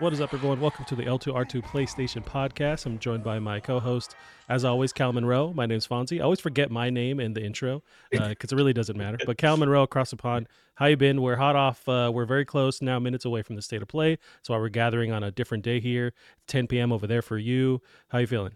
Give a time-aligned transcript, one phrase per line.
[0.00, 0.60] What is up, everyone?
[0.60, 2.86] Welcome to the L2R2 PlayStation Podcast.
[2.86, 4.14] I'm joined by my co-host,
[4.48, 5.52] as always, Cal Monroe.
[5.52, 6.20] My name's Fonzie.
[6.20, 7.82] I always forget my name in the intro
[8.12, 9.18] because uh, it really doesn't matter.
[9.26, 11.20] But Cal Monroe across the pond, how you been?
[11.20, 11.88] We're hot off.
[11.88, 14.18] Uh, we're very close now, minutes away from the state of play.
[14.42, 16.12] So we're gathering on a different day here,
[16.46, 16.92] 10 p.m.
[16.92, 17.82] over there for you.
[18.06, 18.54] How you feeling?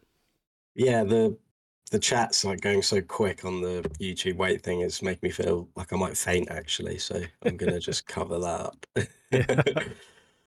[0.77, 1.37] Yeah, the
[1.91, 5.69] the chat's like going so quick on the YouTube wait thing is making me feel
[5.75, 6.99] like I might faint actually.
[6.99, 8.87] So I'm gonna just cover that up.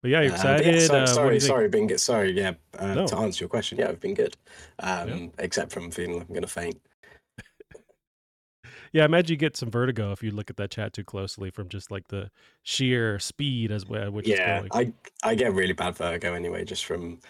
[0.03, 0.67] But yeah, you're Uh, excited.
[0.67, 2.01] yeah, so, uh, sorry, sorry, been good.
[2.01, 2.55] Sorry, yeah.
[2.79, 3.07] Uh, No.
[3.07, 4.37] To answer your question, yeah, I've been good.
[4.81, 5.27] Um, Yeah.
[5.39, 6.81] except from feeling like I'm gonna faint.
[8.93, 11.51] Yeah, I imagine you get some vertigo if you look at that chat too closely
[11.51, 12.31] from just like the
[12.63, 14.69] sheer speed as well, which Yeah, going.
[14.73, 14.93] I
[15.25, 17.21] I get really bad vertigo anyway, just from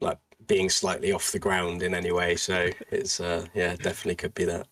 [0.00, 2.36] like being slightly off the ground in any way.
[2.36, 4.68] So it's uh yeah, definitely could be that.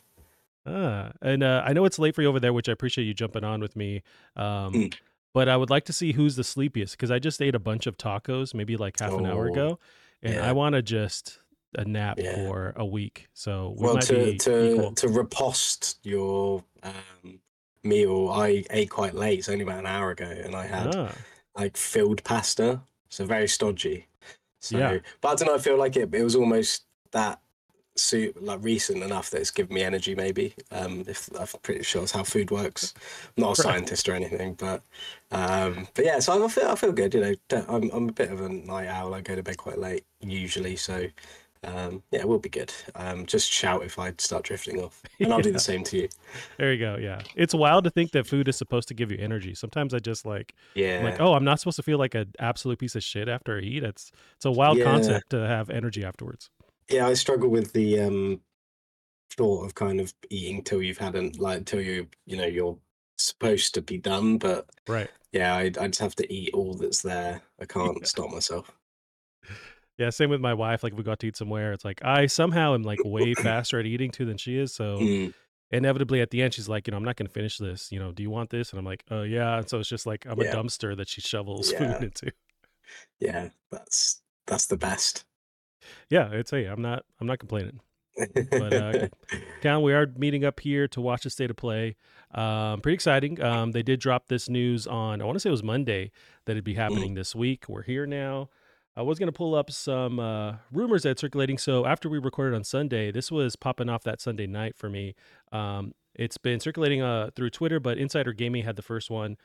[0.65, 3.15] Ah, and uh, I know it's late for you over there, which I appreciate you
[3.15, 4.03] jumping on with me.
[4.37, 4.95] Um, Mm.
[5.39, 7.87] But I would like to see who's the sleepiest because I just ate a bunch
[7.87, 9.79] of tacos maybe like half an hour Oh, ago,
[10.21, 11.39] and I want to just
[11.77, 12.35] a nap Yeah.
[12.35, 13.29] for a week.
[13.35, 14.93] So we Well, might to be to equal.
[14.97, 17.39] to riposte your um,
[17.85, 19.39] meal, I ate quite late.
[19.39, 21.13] It's only about an hour ago, and I had Ah,
[21.55, 24.09] like filled pasta, so very stodgy.
[24.59, 24.99] So, Yeah.
[25.21, 25.55] but I don't know.
[25.55, 26.13] I feel like it.
[26.13, 27.41] It was almost that
[27.99, 30.15] suit like recent enough that it's given me energy.
[30.15, 30.55] Maybe.
[30.71, 32.95] Um, if I'm pretty sure that's how food works.
[33.37, 34.83] I'm not a scientist or anything, but
[35.31, 36.19] um, but yeah.
[36.19, 37.15] So I feel I feel good.
[37.15, 39.15] You know, I'm I'm a bit of a night owl.
[39.15, 41.07] I go to bed quite late usually, so.
[41.65, 42.73] Um, yeah, we'll be good.
[42.95, 46.09] Um, just shout if I start drifting off, and I'll do the same to you.
[46.57, 46.97] there you go.
[46.97, 49.57] Yeah, it's wild to think that food is supposed to give you energy.
[49.57, 52.79] Sometimes I just like I'm like, oh, I'm not supposed to feel like an absolute
[52.79, 53.83] piece of shit after I eat.
[53.83, 56.49] It's it's a wild yeah, concept to have energy afterwards.
[56.91, 57.07] Yeah.
[57.07, 58.41] I struggle with the um
[59.37, 62.79] thought of kind of eating till you've had an like till you you know you're
[63.19, 65.11] supposed to be done, but Right.
[65.33, 67.43] yeah, I I just have to eat all that's there.
[67.61, 68.07] I can't Yeah.
[68.07, 68.71] stop myself.
[69.99, 70.83] Yeah, same with my wife.
[70.83, 73.81] Like, if we got to eat somewhere, it's like I somehow am like way faster
[73.81, 74.73] at eating too than she is.
[74.73, 75.33] So Mm,
[75.73, 77.93] inevitably at the end, she's like, you know, I'm not gonna finish this.
[77.93, 78.71] You know, do you want this?
[78.73, 79.59] And I'm like, oh yeah.
[79.59, 82.33] And so it's just like I'm a dumpster that she shovels food into.
[83.21, 83.51] yeah.
[83.71, 85.25] That's that's the best.
[86.11, 87.81] Yeah, it's hey, I'm not I'm not complaining.
[88.51, 88.95] But uh
[89.61, 91.97] Cal, we are meeting up here to watch the state of play.
[92.33, 93.43] Um, pretty exciting.
[93.43, 96.13] Um, they did drop this news on I want to say it was Monday
[96.45, 97.65] that it'd be Mm, happening this week.
[97.69, 98.51] We're here now.
[98.97, 101.59] I was going to pull up some uh, rumors that's circulating.
[101.59, 105.15] So after we recorded on Sunday, this was popping off that Sunday night for me.
[105.53, 109.37] Um, it's been circulating uh, through Twitter, but Insider Gaming had the first one.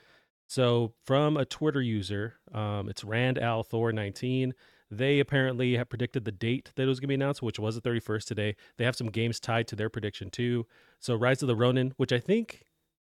[0.47, 4.53] So from a Twitter user, um, it's Rand Al Thor 19.
[4.97, 7.75] They apparently have predicted the date that it was going to be announced, which was
[7.75, 8.55] the 31st today.
[8.77, 10.65] They have some games tied to their prediction too.
[10.99, 12.63] So Rise of the Ronin, which I think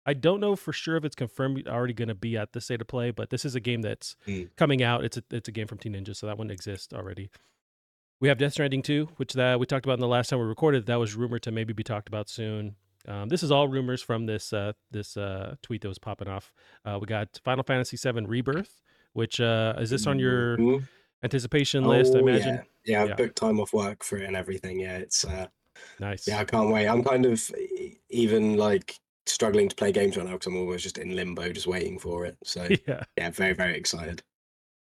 [0.07, 2.81] I don't know for sure if it's confirmed already going to be at the state
[2.81, 4.49] of play, but this is a game that's mm.
[4.57, 5.05] coming out.
[5.05, 7.31] It's a it's a game from Team Ninja, so that one exists already.
[8.21, 10.45] We have Death Stranding 2, which that we talked about in the last time we
[10.45, 10.87] recorded.
[10.87, 12.77] That was rumored to maybe be talked about soon.
[13.07, 16.53] Um, this is all rumors from this uh, this uh, tweet that was popping off.
[16.85, 20.89] Uh, we got Final Fantasy VII Rebirth, which uh, is this on your Mhm.
[21.25, 22.15] Anticipation list?
[22.15, 22.55] I Oh imagine.
[22.57, 23.03] yeah, yeah.
[23.03, 24.81] I've Yeah, booked time off work for it and everything.
[24.81, 25.49] Yeah, it's uh,
[25.99, 26.27] nice.
[26.27, 26.39] yeah.
[26.41, 26.89] I can't wait.
[26.89, 27.51] I'm kind of
[28.11, 31.67] even like struggling to play games right now because I'm always just in limbo, just
[31.67, 32.37] waiting for it.
[32.45, 34.23] So yeah, yeah, very very excited.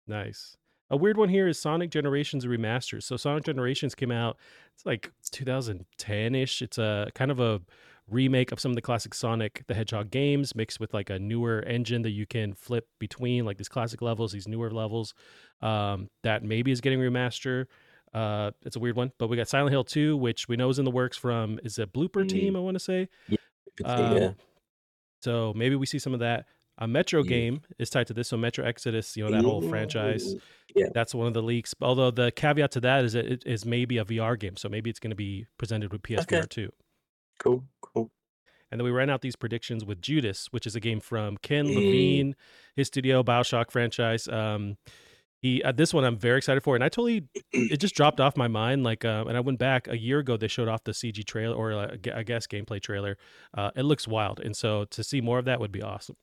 [0.08, 0.58] nice.
[0.90, 3.02] A weird one here is Sonic Generations Remastered.
[3.04, 4.38] So Sonic Generations came out,
[4.76, 6.62] it's like 2010 ish.
[6.62, 7.62] It's a kind of a
[8.10, 11.62] remake of some of the classic Sonic the Hedgehog games mixed with like a newer
[11.62, 15.14] engine that you can flip between like these classic levels, these newer levels.
[15.62, 17.68] Um, that maybe is getting remastered.
[18.14, 20.78] Uh, it's a weird one, but we got Silent Hill 2, which we know is
[20.78, 23.10] in the works from is it Bloober Team, Mm, I want to say.
[23.28, 23.38] yeah,
[23.78, 23.88] thing,
[24.18, 24.26] yeah.
[24.28, 24.36] Um,
[25.24, 26.46] so maybe we see some of that.
[26.80, 27.30] A Metro Yeah.
[27.30, 28.28] game is tied to this.
[28.28, 30.36] So Metro Exodus, you know, that whole franchise,
[30.76, 30.88] Yeah.
[30.94, 31.74] that's one of the leaks.
[31.82, 34.58] Although the caveat to that is that it is maybe a VR game.
[34.58, 36.16] So maybe it's going to be presented with Okay.
[36.16, 36.72] PSVR too.
[37.40, 37.64] Cool.
[38.74, 41.68] And then we ran out these predictions with Judas, which is a game from Ken
[41.68, 42.36] Levine,
[42.76, 44.28] his studio, Bioshock franchise.
[44.28, 44.78] Um,
[45.44, 48.36] he uh, this one I'm very excited for, and I totally it just dropped off
[48.36, 48.84] my mind.
[48.84, 50.38] Like, uh, and I went back a year ago.
[50.38, 53.18] They showed off the CG trailer, or uh, I guess gameplay trailer.
[53.56, 56.16] Uh, it looks wild, and so to see more of that would be awesome.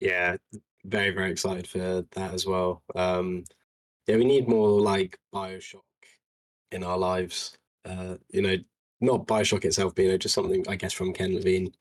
[0.00, 0.36] yeah.
[0.84, 1.78] Very very excited for
[2.12, 2.82] that as well.
[2.94, 3.44] Um,
[4.06, 5.82] yeah, we need more like Bioshock
[6.72, 7.56] in our lives.
[7.84, 8.56] Uh, you know,
[9.00, 11.72] not Bioshock itself, but you know, just something I guess from Ken Levine.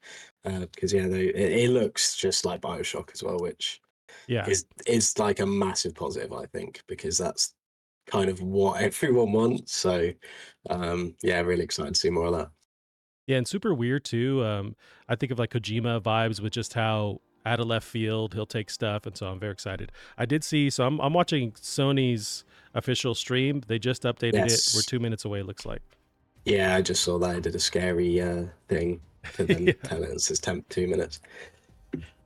[0.43, 1.35] Because yeah, they, it,
[1.65, 3.81] it looks just like Bioshock as well, which
[4.27, 7.55] Yeah, is is like a massive positive, I think, because that's
[8.07, 9.75] kind of what everyone wants.
[9.75, 10.11] So
[10.69, 12.51] um, yeah, really excited to see more of that.
[13.25, 14.43] yeah, and super weird too.
[14.43, 14.75] Um,
[15.09, 18.33] I think of like Kojima vibes with just how out of left field.
[18.33, 19.91] He'll take stuff, and so I'm very excited.
[20.17, 23.61] I did see, so I'm I'm watching Sony's official stream.
[23.67, 24.63] They just updated it.
[24.71, 25.41] We're two minutes away.
[25.43, 25.81] Looks like.
[26.47, 27.35] Yeah, I just saw that.
[27.35, 29.01] I did a scary uh, thing
[29.33, 29.73] to then Yeah.
[29.83, 31.19] tell it it's ten, two minutes.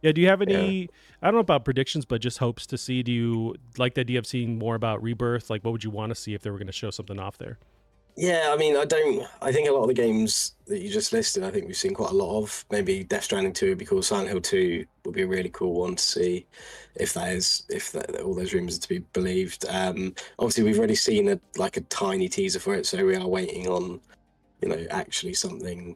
[0.02, 0.12] Yeah.
[0.12, 0.58] Do you have Yeah.
[0.58, 0.90] any?
[1.22, 3.04] I don't know about predictions, but just hopes to see.
[3.04, 5.50] Do you like the idea of seeing more about Rebirth?
[5.50, 7.38] Like, what would you want to see if they were going to show something off
[7.38, 7.58] there?
[8.18, 9.26] Yeah, I mean, I don't.
[9.42, 11.94] I think a lot of the games that you just listed, I think we've seen
[11.94, 12.66] quite a lot of.
[12.70, 14.02] Maybe Death Stranding two would be cool.
[14.02, 16.46] Silent Hill two would be a really cool one to see,
[16.96, 19.66] if that is if that, all those rumors are to be believed.
[19.70, 23.28] Um, obviously, we've already seen a like a tiny teaser for it, so we are
[23.28, 24.02] waiting on,
[24.62, 25.96] you know, actually something,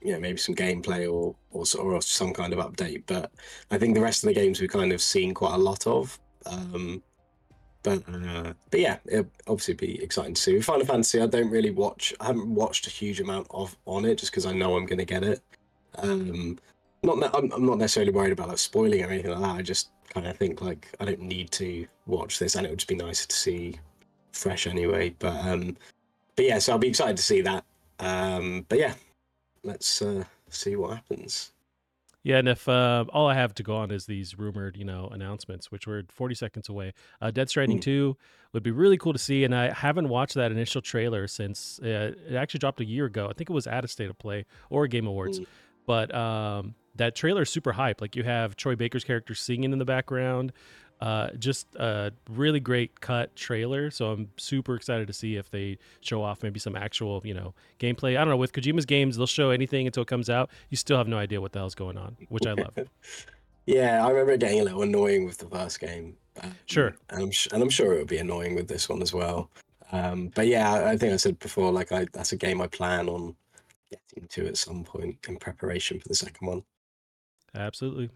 [0.00, 3.02] you know, maybe some gameplay or or or some kind of update.
[3.06, 3.30] But
[3.70, 6.18] I think the rest of the games we've kind of seen quite a lot of.
[6.46, 7.02] Um,
[7.82, 10.54] but uh, but yeah, it'll obviously be exciting to see.
[10.54, 12.14] With Final Fantasy, I don't really watch.
[12.20, 14.98] I haven't watched a huge amount of on it just because I know I'm going
[14.98, 15.42] to get it.
[15.96, 16.58] Um,
[17.02, 19.56] not that I'm, I'm not necessarily worried about like spoiling or anything like that.
[19.56, 22.78] I just kind of think like I don't need to watch this, and it would
[22.78, 23.78] just be nicer to see
[24.32, 25.14] fresh anyway.
[25.18, 25.76] But um,
[26.36, 27.64] but yeah, so I'll be excited to see that.
[27.98, 28.94] Um, but yeah,
[29.64, 31.52] let's uh, see what happens.
[32.24, 35.08] Yeah, and if uh, all I have to go on is these rumored, you know,
[35.10, 36.92] announcements, which we're 40 seconds away.
[37.20, 37.82] Uh, Death Stranding Mm.
[37.82, 38.16] 2
[38.52, 42.12] would be really cool to see, and I haven't watched that initial trailer since uh,
[42.28, 43.26] it actually dropped a year ago.
[43.28, 45.46] I think it was at a State of Play or Game Awards, Mm.
[45.86, 48.00] but um, that trailer is super hype.
[48.00, 50.52] Like you have Troy Baker's character singing in the background.
[51.02, 53.90] Uh, just a really great cut trailer.
[53.90, 57.54] So I'm super excited to see if they show off maybe some actual, you know,
[57.80, 58.10] gameplay.
[58.16, 58.36] I don't know.
[58.36, 60.48] With Kojima's games, they'll show anything until it comes out.
[60.70, 62.78] You still have no idea what the hell's going on, which I love.
[63.64, 66.16] Yeah, I remember it getting a little annoying with the first game.
[66.42, 66.96] Um, Sure.
[67.10, 69.50] and I'm sh- and I'm sure it'll be annoying with this one as well.
[69.92, 72.66] Um, but yeah, I- I think I said before, like I that's a game I
[72.66, 73.36] plan on
[73.88, 76.64] getting to at some point in preparation for the second one.
[77.54, 78.10] Absolutely.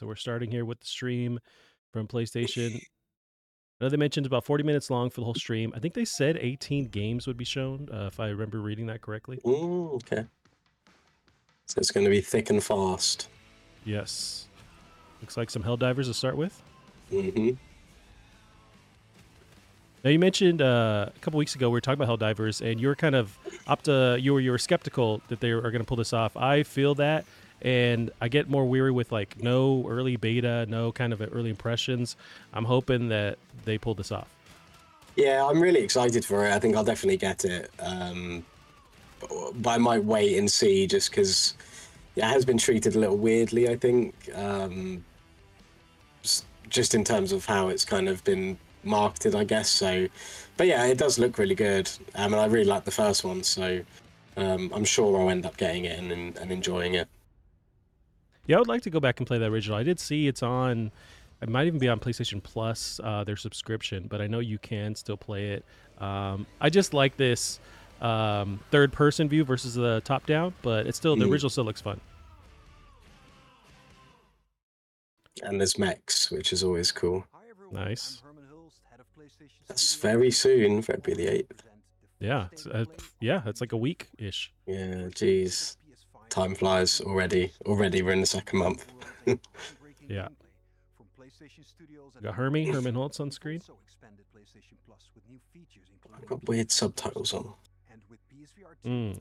[0.00, 1.38] So we're starting here with the stream
[1.94, 2.74] from PlayStation.
[3.80, 5.72] I know they mentioned about 40 minutes long for the whole stream.
[5.74, 9.00] I think they said 18 games would be shown, uh, if I remember reading that
[9.00, 9.40] correctly.
[9.44, 10.26] Mm, okay.
[11.66, 13.28] So it's going to be thick and fast.
[13.84, 14.46] Yes.
[15.20, 16.60] Looks like some Helldivers to start with.
[17.10, 17.50] hmm
[20.02, 22.88] Now you mentioned uh, a couple weeks ago we were talking about Helldivers, and you
[22.88, 25.96] were kind of opta, you were you were skeptical that they are going to pull
[25.96, 26.36] this off.
[26.36, 27.24] I feel that,
[27.62, 32.16] and I get more weary with like no early beta, no kind of early impressions.
[32.52, 34.28] I'm hoping that they pull this off.
[35.16, 36.52] Yeah, I'm really excited for it.
[36.52, 37.70] I think I'll definitely get it.
[37.78, 38.44] Um,
[39.54, 41.54] but, I might wait and see just because
[42.16, 44.14] it has been treated a little weirdly, I think.
[44.34, 45.04] Um,
[46.68, 49.68] just in terms of how it's kind of been marketed, I guess.
[49.68, 50.08] So,
[50.56, 51.88] but yeah, it does look really good.
[52.16, 53.42] Um, and I really like the first one.
[53.44, 53.80] So
[54.36, 57.08] um, I'm sure I'll end up getting it and, and enjoying it.
[58.46, 59.76] Yeah, I would like to go back and play that original.
[59.78, 60.90] I did see it's on.
[61.42, 64.94] It might even be on PlayStation Plus, uh, their subscription, but I know you can
[64.94, 65.64] still play it.
[65.98, 67.60] Um, I just like this
[68.00, 71.32] um, third-person view versus the top-down, but it's still the Mm.
[71.32, 72.00] original still looks fun.
[75.42, 77.26] And there's Max, which is always cool.
[77.72, 78.22] Nice.
[79.68, 81.60] That's very soon, February the 8th.
[82.20, 82.84] Yeah, it's, uh,
[83.20, 84.52] yeah, it's like a week ish.
[84.66, 85.76] Yeah, geez.
[86.34, 87.52] Time flies already.
[87.64, 88.86] Already we're in the second month.
[90.08, 90.28] Yeah.
[92.20, 93.62] Got Hermie, Hermen Hulst on screen.
[96.12, 97.54] I've got weird subtitles on.
[97.90, 99.20] And with PSVR 2 Mm.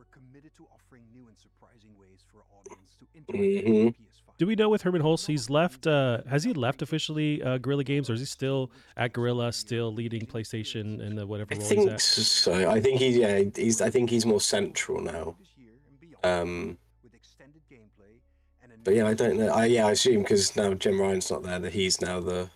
[0.00, 2.24] And PlayStation Portal, which released last November, we're committed to offering new and surprising ways
[2.30, 3.94] for our audience to interact Mhm.
[4.38, 5.86] Do we know with Hermen Hulst, he's left?
[5.86, 9.92] Uh, has he left officially uh, Guerrilla Games, or is he still at Guerrilla, still
[9.92, 12.00] leading PlayStation and the whatever I role he's think at?
[12.00, 12.70] so.
[12.70, 13.42] I think he's yeah.
[13.54, 13.82] He's.
[13.82, 15.36] I think he's more central now.
[15.38, 18.16] This year and beyond, Um, with extended gameplay
[18.62, 19.48] and a but yeah, I don't know.
[19.52, 22.50] I yeah, I assume because now Jim Ryan's not there, that he's now the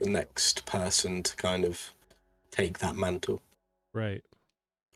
[0.00, 1.92] the next person to kind of
[2.50, 3.42] take that mantle,
[3.92, 4.22] Right.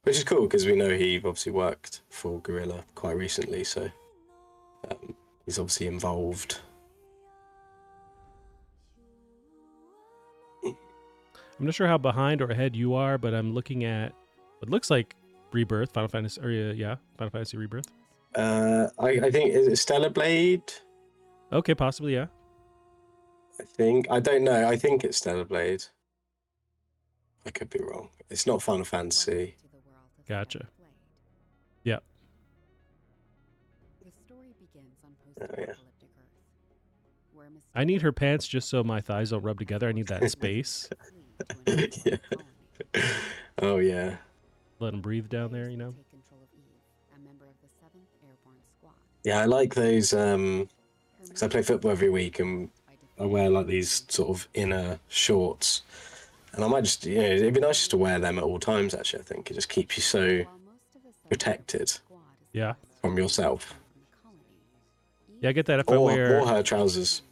[0.04, 3.90] Which is cool because we know he obviously worked for Guerrilla quite recently, so
[4.90, 5.14] um,
[5.44, 6.60] he's obviously involved.
[10.64, 14.14] I'm not sure how behind or ahead you are, but I'm looking at
[14.60, 15.14] what looks like
[15.52, 17.86] Rebirth, Final Fantasy, or uh, yeah, Final Fantasy Rebirth.
[18.34, 20.62] Uh, I I think is it Stellar Blade.
[21.52, 22.26] Okay, possibly, yeah.
[23.60, 24.66] I think I don't know.
[24.66, 25.84] I think it's Stellar Blade.
[27.44, 28.08] I could be wrong.
[28.30, 29.56] It's not Final Fantasy.
[30.30, 30.68] Gotcha.
[31.82, 32.04] Yep.
[34.04, 35.10] The story begins on
[35.40, 35.66] Oh, yeah.
[35.66, 39.88] post-apocalyptic Earth, where a I need her pants just so my thighs don't rub together.
[39.88, 40.88] I need that space.
[41.66, 42.20] mysterious fleet to an alien
[42.94, 43.02] yeah.
[43.58, 44.16] Oh yeah.
[44.78, 45.90] Let them breathe down there, you know.
[45.96, 46.62] Take control of Eve,
[47.16, 48.92] a member of the 7th Airborne Squad.
[49.24, 50.12] Yeah, I like those.
[50.14, 50.68] Um,
[51.24, 52.70] because I play football every week and
[53.18, 55.82] I wear like these sort of inner shorts,
[56.52, 58.58] and I might just, you know, it'd be nice just to wear them at all
[58.58, 58.94] times.
[58.94, 60.44] Actually, I think it just keeps you so
[61.28, 61.92] protected
[62.52, 62.74] Yeah.
[63.02, 63.74] from yourself.
[65.40, 66.40] Yeah, I get that if I Or, wear.
[66.40, 67.22] or her trousers.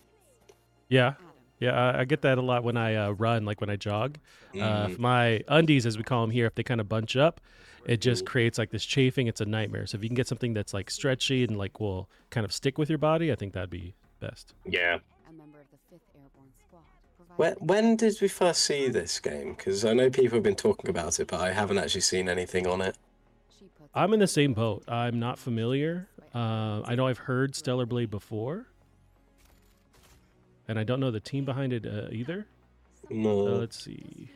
[0.89, 1.15] Yeah,
[1.61, 4.17] yeah, I, I get that a lot when I uh, run, like when I jog.
[4.55, 4.91] Uh, Mm.
[4.91, 7.41] if my undies, as we call them here, if they kind of bunch up,
[7.87, 9.27] it just creates like this chafing.
[9.27, 9.87] It's a nightmare.
[9.87, 12.79] So if you can get something that's like stretchy and like will kind of stick
[12.79, 14.55] with your body, I think that'd be best.
[14.65, 14.99] Yeah.
[17.39, 19.55] When, when did we first see this game?
[19.55, 22.67] Because I know people have been talking about it, but I haven't actually seen anything
[22.67, 22.97] on it.
[23.95, 24.83] I'm in the same boat.
[24.89, 26.09] I'm not familiar.
[26.35, 28.67] Uh, I know I've heard Stellar Blade before,
[30.67, 32.45] and I don't know the team behind it uh, either.
[33.09, 33.37] No.
[33.45, 34.31] let's see.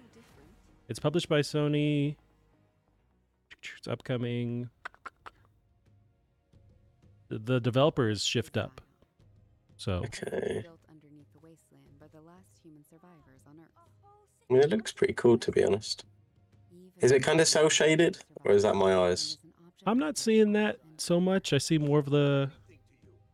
[0.88, 2.14] It's published by Sony.
[3.78, 4.70] It's upcoming.
[7.30, 8.80] The, the developer Shift Up.
[9.76, 10.64] So Okay.
[14.52, 16.04] I mean, it looks pretty cool, to be honest.
[16.98, 19.22] Is it kinda survivor cel-shaded, or is that my eyes?
[19.22, 21.52] is an object I'm not seeing that so much.
[21.54, 22.50] I see more of the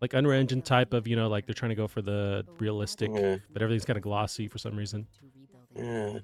[0.01, 3.11] like Unreal Engine type of, you know, like they're trying to go for the realistic,
[3.13, 3.39] Yeah.
[3.53, 5.09] but everything's kind of glossy for some reason.
[5.75, 6.21] Yeah.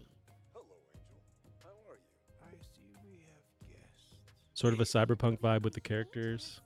[4.54, 6.60] Sort of a cyberpunk vibe with the characters.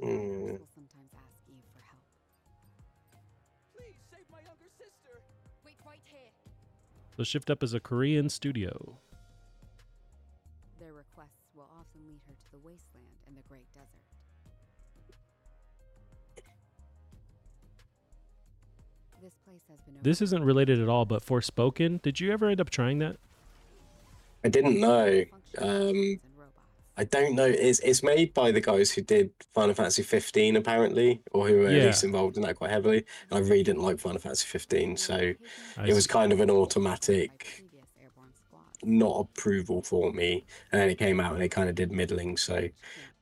[0.00, 0.58] Mm.
[7.22, 8.98] So Shift Up is a Korean studio.
[10.80, 13.86] Their requests will often lead her to the wasteland and the Great Desert.
[19.22, 22.60] This place has been This isn't related at all, but Forspoken, did you ever end
[22.60, 23.18] up trying that?
[24.42, 25.22] I didn't know.
[25.58, 26.31] Um, machines and robots.
[26.96, 27.46] I don't know.
[27.46, 31.70] It's it's made by the guys who did Final Fantasy 15, apparently, or who were
[31.70, 31.78] Yeah.
[31.78, 33.04] at least involved in that quite heavily.
[33.30, 36.08] And I really didn't like Final Fantasy 15, so I it was see.
[36.10, 38.66] kind of an automatic previous airborne squads.
[38.82, 40.44] not approval for me.
[40.70, 42.68] And then it came out and it kind of did middling, so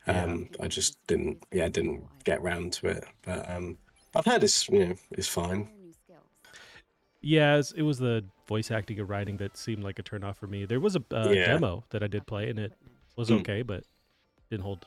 [0.06, 0.22] Yeah.
[0.24, 3.04] um, I just didn't, yeah, didn't get round to it.
[3.22, 3.78] But um,
[4.16, 5.60] I've heard it's you know it's fine.
[5.60, 6.24] Acquire new skills.
[7.20, 10.64] Yeah, it was the voice acting and writing that seemed like a turnoff for me.
[10.64, 11.46] There was a uh, Yeah.
[11.46, 12.89] demo that I did play, and it Equipment.
[13.16, 13.40] Was Mm.
[13.40, 13.84] okay, but
[14.50, 14.86] didn't hold.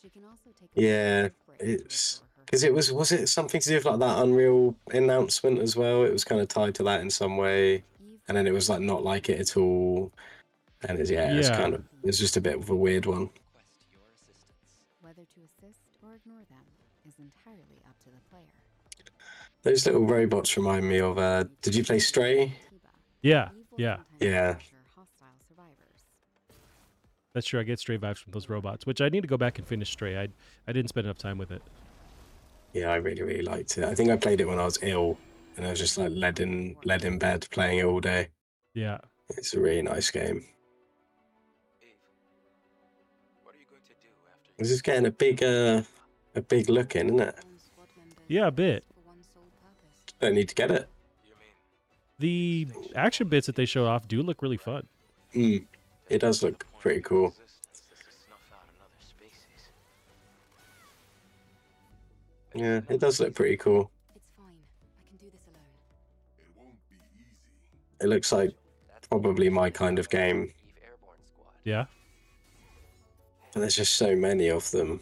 [0.00, 3.26] She can also take a Yeah, brief break to it's- Because it was was it
[3.28, 6.04] something to do with like that Unreal announcement as well?
[6.04, 7.84] It was kind of tied to that in some way.
[8.26, 10.12] And then it was like not like it at all.
[10.82, 11.56] And it's yeah, it's Yeah.
[11.58, 13.28] kind of it's just a bit of a weird one.
[13.28, 14.80] Request your assistance.
[15.02, 16.64] Whether to assist or ignore them
[17.06, 18.46] is entirely up to the player.
[19.62, 21.18] Those little robots remind me of.
[21.18, 22.54] Uh, did you play Stray?
[23.20, 24.56] Yeah, yeah, Yeah.
[27.38, 27.44] Capture hostile survivors.
[27.44, 27.60] that's true.
[27.60, 29.90] I get stray vibes from those robots, which I need to go back and finish
[29.90, 30.16] Stray.
[30.18, 30.28] I
[30.66, 31.62] I didn't spend enough time with it.
[32.72, 33.84] Yeah, I really really liked it.
[33.84, 35.18] I think I played it when I was ill,
[35.56, 38.28] and I was just like led in led in bed playing it all day.
[38.74, 38.98] Yeah,
[39.30, 40.44] It's a really nice game.
[43.42, 45.82] What are you going to do after This is getting a big uh,
[46.34, 47.34] a big look in, isn't it?
[47.44, 48.84] One squad member Yeah, a bit.
[48.94, 50.14] for one sole purpose.
[50.20, 50.88] Don't need to get it.
[52.18, 54.86] the action bits that they show off do look really fun.
[55.34, 55.64] Mm,
[56.08, 57.26] it does look pretty cool.
[57.28, 59.68] Resistance is to snuff out another species.
[62.54, 63.90] Yeah, it does look pretty cool.
[64.14, 64.46] It's fine.
[64.46, 66.66] I can do this alone.
[68.00, 68.52] It looks like
[68.92, 70.42] That's probably my kind of game.
[70.44, 71.52] Eve Airborne Squad.
[71.64, 71.84] Yeah,
[73.52, 75.00] But there's just so many of them.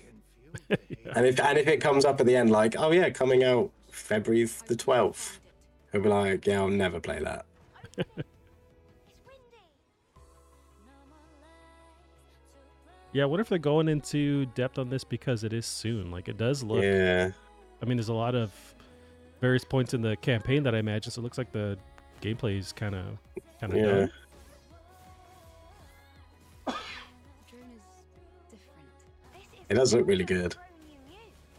[0.71, 0.77] Yeah.
[1.15, 3.71] And if and if it comes up at the end like, oh yeah, coming out
[3.91, 5.39] February the twelfth,
[5.95, 7.47] I'll be like, yeah, I'll never play that.
[13.17, 13.25] yeah.
[13.25, 16.11] What if they're going into depth on this because it is soon?
[16.11, 16.83] Like it does look.
[16.83, 17.31] Yeah,
[17.81, 18.53] I mean, there's a lot of
[19.41, 21.79] various points in the campaign that I imagine, so it looks like the
[22.21, 23.05] gameplay is kind of
[23.59, 23.85] kind of yeah.
[23.87, 24.13] done.
[26.67, 26.73] The
[27.51, 29.71] drone is different.
[29.71, 30.55] It does look really good.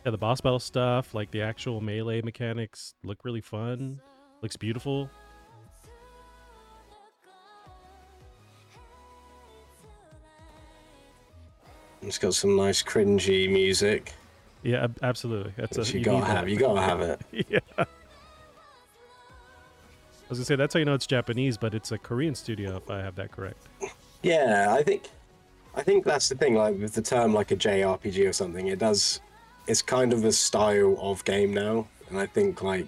[0.06, 4.00] Yeah, the boss battle stuff, like the actual melee mechanics, look really fun.
[4.44, 5.10] Looks beautiful.
[12.08, 14.14] It's got some nice cringy music.
[14.64, 15.54] Yeah, absolutely.
[15.58, 16.38] That's a you gotta need that.
[16.38, 16.50] have.
[16.50, 17.22] You gotta have it.
[17.50, 17.60] yeah.
[17.78, 17.86] I
[20.30, 22.90] was gonna say that's how you know it's Japanese, but it's a Korean studio if
[22.90, 23.68] I have that correct.
[24.24, 25.10] Yeah, I think
[25.76, 28.80] I think that's the thing, like with the term like a JRPG or something, it
[28.80, 29.22] does
[29.68, 31.88] it's kind of a style of game now.
[32.10, 32.88] And I think like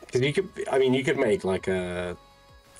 [0.00, 2.16] because you could I mean you could make like a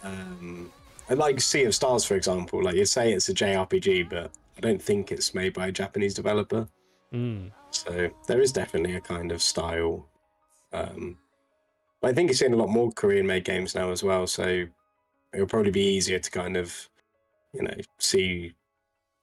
[0.02, 0.72] um
[1.14, 4.82] like Sea of Stars for example, like you say it's a JRPG, but I don't
[4.82, 6.68] think it's made by a Japanese developer.
[7.12, 7.52] Mm.
[7.70, 10.08] So there is definitely a kind of style.
[10.72, 11.18] Um,
[12.00, 14.26] but I think you're seeing a lot more Korean made games now as well.
[14.26, 14.66] So
[15.32, 16.88] it'll probably be easier to kind of,
[17.52, 18.54] you know, see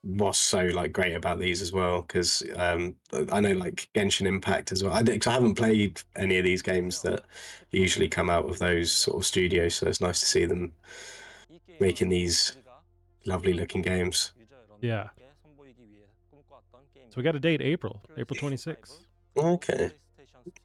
[0.03, 2.01] what's so like great about these as well.
[2.01, 2.95] Because um,
[3.31, 4.93] I know like Genshin Impact as well.
[4.93, 7.23] I, 'cause I haven't played any of these games that
[7.71, 9.75] usually come out of those sort of studios.
[9.75, 10.73] So it's nice to see them
[11.79, 12.55] making these
[13.25, 14.31] lovely looking games.
[14.81, 15.09] Yeah.
[17.09, 19.05] So we got a date April, April 26th.
[19.37, 19.91] Okay.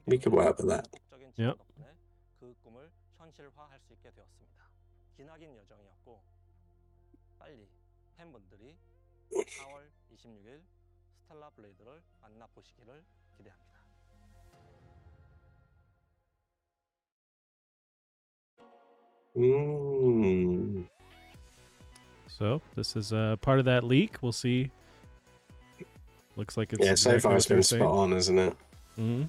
[0.07, 0.89] We could work with that.
[1.37, 1.59] Yep.
[19.37, 20.89] Mm.
[22.39, 24.17] So this is uh, part of that leak.
[24.23, 24.71] We'll see.
[26.37, 27.83] Looks like it's Yeah, so far it's been saying.
[27.83, 28.57] spot on, isn't it?
[28.97, 29.29] Mhm.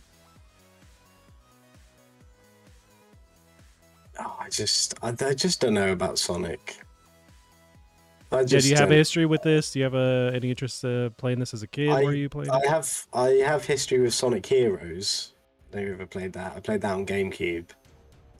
[4.19, 6.77] Oh, I just, I, I just don't know about Sonic.
[8.31, 9.71] I Yeah, just do you have a history with this?
[9.71, 11.89] Do you have uh, any interest uh, playing this as a kid?
[11.89, 12.51] I- Were you playing?
[12.51, 12.67] I it?
[12.67, 15.33] have, I have history with Sonic Heroes.
[15.73, 16.53] Have you ever played that?
[16.55, 17.69] I played that on GameCube,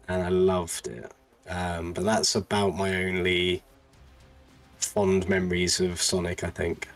[0.10, 1.12] and I loved it.
[1.48, 3.64] Um, but that's about my only
[4.80, 6.44] fond memories of Sonic.
[6.44, 6.88] I think.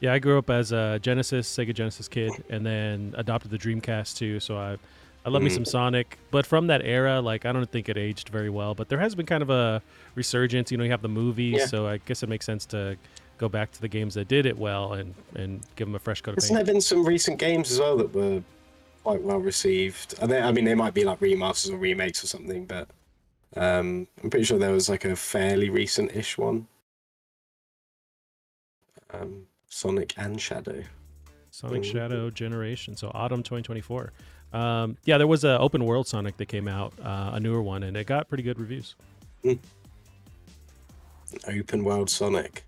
[0.00, 4.16] Yeah, I grew up as a Genesis, Sega Genesis kid, and then adopted the Dreamcast
[4.18, 4.38] too.
[4.40, 4.76] So I,
[5.24, 5.54] I love me Mm.
[5.54, 6.18] some Sonic.
[6.30, 8.74] But from that era, like I don't think it aged very well.
[8.74, 9.80] But there has been kind of a
[10.14, 10.70] resurgence.
[10.70, 11.66] You know, you have the movies, Yeah.
[11.66, 12.96] so I guess it makes sense to
[13.38, 16.20] go back to the games that did it well and and give them a fresh
[16.20, 16.66] coat of Hasn't paint.
[16.66, 18.42] there been some recent games as well that were
[19.04, 20.14] quite well received?
[20.20, 22.88] I, think, I mean, they might be like remasters or remakes or something, but
[23.56, 26.66] um, I'm pretty sure there was like a fairly recent-ish one.
[29.10, 30.82] Um, Sonic and Shadow.
[31.50, 31.92] Sonic Mm.
[31.92, 34.12] Shadow Generation, so autumn 2024.
[34.52, 37.82] Um, yeah, there was an open world Sonic that came out, uh, a newer one,
[37.84, 38.94] and it got pretty good reviews.
[41.48, 42.64] Open world Sonic.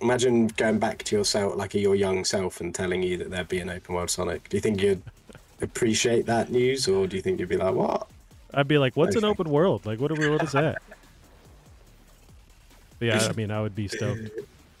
[0.00, 3.58] Imagine going back to yourself, like your young self, and telling you that there'd be
[3.58, 4.48] an open world Sonic.
[4.48, 5.02] Do you think you'd
[5.62, 8.08] appreciate that news, or do you think you'd be like, "What?"
[8.52, 9.86] I'd be like, "What's an open world?
[9.86, 10.10] Like, what?
[10.10, 10.82] Are we, what is that?"
[13.00, 14.30] Yeah, I mean, I would be stoked.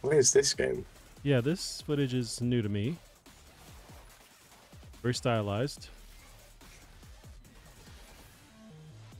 [0.00, 0.84] what is this game?
[1.24, 2.96] Yeah, this footage is new to me.
[5.02, 5.88] Very stylized.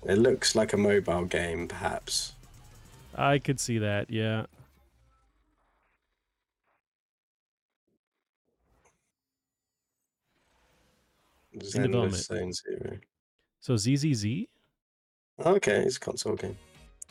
[0.04, 2.34] It looks like a mobile game, perhaps.
[3.14, 4.10] I could see that.
[4.10, 4.46] Yeah.
[11.60, 11.82] Zenless
[12.28, 12.54] development.
[12.56, 12.98] Zero.
[13.60, 14.24] So ZZZ.
[15.44, 16.56] Okay, it's a console game.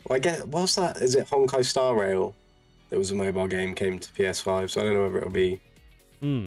[0.06, 0.98] Well, I get what's that?
[0.98, 2.34] Is it Honkai Star Rail?
[2.90, 5.60] That was a mobile game, came to PS5, so I don't know whether it'll be
[6.20, 6.46] Hmm.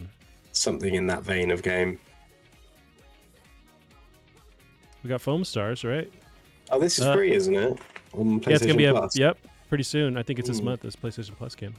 [0.51, 1.99] something in that vein of game.
[5.03, 6.11] We got Foam Stars, right?
[6.69, 7.77] Oh, this is Uh, free, isn't it?
[8.13, 9.15] On PlayStation yeah, it's gonna be Plus.
[9.17, 9.37] a yep.
[9.69, 10.17] Pretty soon.
[10.17, 10.65] I think it's this Mm.
[10.65, 10.81] month.
[10.81, 11.73] This PlayStation Plus game.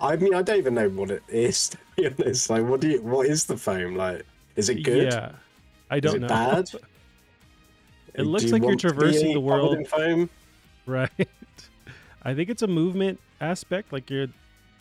[0.00, 1.70] I mean, I don't even know what it is.
[2.00, 3.02] To be honest, like, what do you?
[3.02, 4.24] What is the foam like?
[4.56, 5.12] Is it good?
[5.12, 5.32] Yeah.
[5.90, 6.28] I don't is it know.
[6.28, 6.70] bad?
[8.14, 9.86] It looks you like you're want to be traversing the world.
[9.86, 10.28] foam.
[10.84, 11.10] Right.
[12.22, 14.26] I think it's a movement aspect, like you're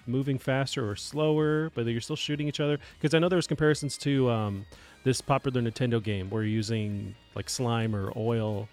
[0.07, 2.79] moving faster or slower, but you're still shooting each other.
[2.95, 4.65] Because I know there's comparisons to um,
[5.03, 8.67] this popular Nintendo game where you're using like slime or oil.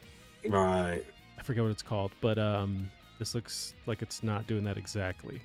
[0.48, 1.04] Right.
[1.38, 5.40] I forget what it's called, but um, this looks like it's not doing that exactly.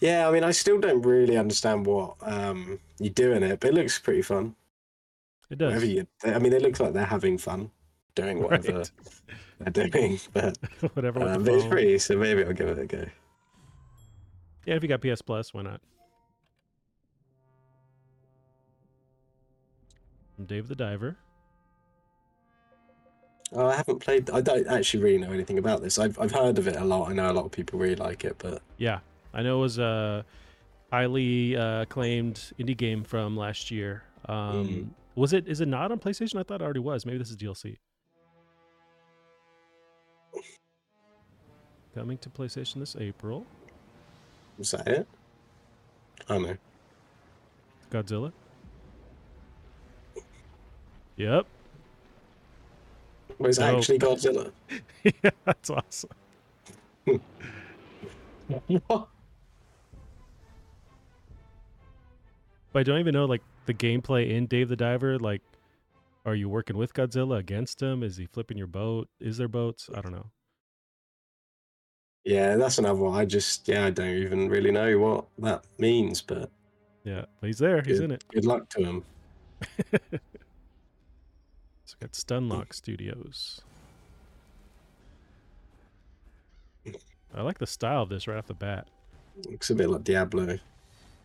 [0.00, 3.70] Yeah, I mean, I still don't really understand what um, you do in it, but
[3.70, 4.54] it looks pretty fun.
[5.50, 5.68] It does.
[5.72, 7.70] Whatever you, I mean, it looks like they're having fun
[8.14, 8.90] doing whatever Right.
[9.74, 10.56] they're doing, but,
[10.94, 13.04] Whatever um, but it's free, so maybe I'll give it a go.
[14.66, 15.80] Yeah, if you got PS Plus, why not?
[20.38, 21.16] I'm Dave the Diver.
[23.52, 24.28] Oh, I haven't played.
[24.30, 25.98] I don't actually really know anything about this.
[25.98, 27.08] I've I've heard of it a lot.
[27.08, 28.98] I know a lot of people really like it, but Yeah,
[29.38, 30.24] I know it was a
[30.90, 34.02] highly uh, acclaimed indie game from last year.
[34.28, 34.88] Um, Mm.
[35.14, 35.46] Was it?
[35.46, 36.38] Is it not on PlayStation?
[36.40, 37.06] I thought it already was.
[37.06, 37.76] Maybe this is DLC.
[41.94, 43.46] Coming to PlayStation this April.
[44.58, 45.06] is that it?
[46.28, 46.56] Oh no.
[47.92, 48.32] Godzilla.
[51.16, 51.46] Yep.
[53.38, 53.76] Well, it's No.
[53.78, 54.50] actually Godzilla.
[55.04, 56.10] yeah, that's awesome.
[58.86, 59.08] What?
[62.78, 65.18] But I don't even know like the gameplay in Dave the Diver?
[65.18, 65.42] Like,
[66.24, 68.04] are you working with Godzilla against him?
[68.04, 69.08] Is he flipping your boat?
[69.18, 69.90] Is there boats?
[69.92, 70.26] I don't know.
[72.22, 73.18] Yeah, that's another one.
[73.20, 76.52] I just yeah, I don't even really know what that means, but
[77.02, 77.82] Yeah, but he's there.
[77.82, 78.24] He's good, in it.
[78.32, 79.04] good luck to him.
[79.90, 79.98] so
[82.00, 83.60] we got Stunlock Studios.
[87.34, 88.86] I like the style of this right off the bat.
[89.50, 90.58] Looks a bit like Diablo.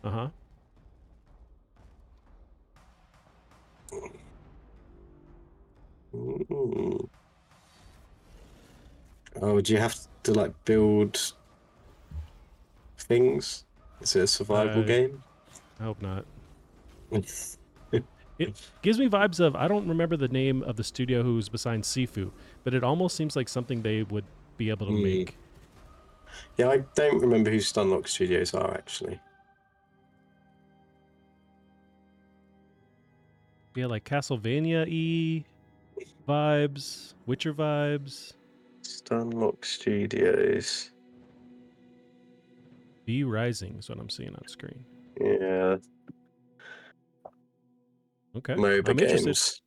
[0.02, 0.28] Uh huh.
[6.14, 7.08] Ooh.
[9.42, 11.32] Oh, do you have to like build
[12.98, 13.64] things?
[14.00, 15.22] Is it a survival Uh, game?
[15.80, 16.24] I hope not.
[18.36, 21.84] It gives me vibes of I don't remember the name of the studio who's behind
[21.84, 22.32] Sifu,
[22.64, 24.24] but it almost seems like something they would
[24.56, 25.04] be able to Hmm.
[25.04, 25.36] make.
[26.56, 29.20] yeah, I don't remember who Stunlock Studios are actually.
[33.76, 35.44] Yeah, like Castlevania e
[36.28, 38.32] vibes, Witcher vibes,
[38.82, 40.90] Stunlock Studios.
[43.06, 44.84] V Rising is what I'm seeing on screen.
[45.20, 45.76] Yeah,
[48.36, 48.54] Okay.
[48.54, 49.24] MOBA I'm interested.
[49.26, 49.60] games.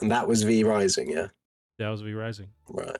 [0.00, 1.28] And that was V Rising, yeah.
[1.78, 2.48] That was V Rising.
[2.68, 2.96] Right.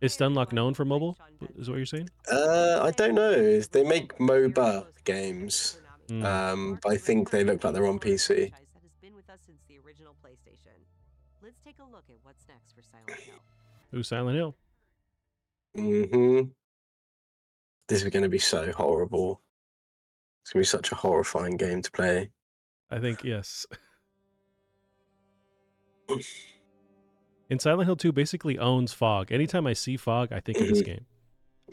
[0.00, 1.16] Is Stunlock known for mobile?
[1.56, 2.08] Is what you're saying?
[2.30, 3.60] Uh, I don't know.
[3.60, 5.78] They make MOBA games,
[6.08, 6.24] Hmm.
[6.24, 8.52] um, but I think they look like they're on PC.
[11.42, 13.34] Let's take a look at what's next for Silent Hill.
[13.98, 14.54] Ooh, Silent Hill.
[15.76, 16.40] Mm hmm
[17.88, 19.40] This is going to be so horrible.
[20.42, 22.30] It's going to be such a horrifying game to play.
[22.90, 23.66] I think yes.
[27.48, 29.32] In Silent Hill 2 basically owns fog.
[29.32, 30.86] Anytime I see fog, I think of this Mhm.
[30.86, 31.06] game.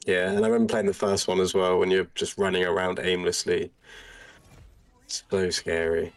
[0.05, 2.99] Yeah, and I remember playing the first one as well when you're just running around
[2.99, 3.71] aimlessly.
[5.03, 6.13] It's So scary.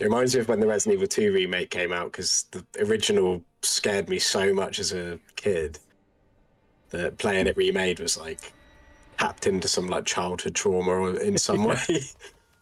[0.00, 3.42] It reminds me of when the Resident Evil 2 remake came out because the original
[3.62, 5.78] scared me so much as a kid
[6.88, 8.52] that playing it remade was like
[9.18, 11.76] tapped into some like childhood trauma or in some way.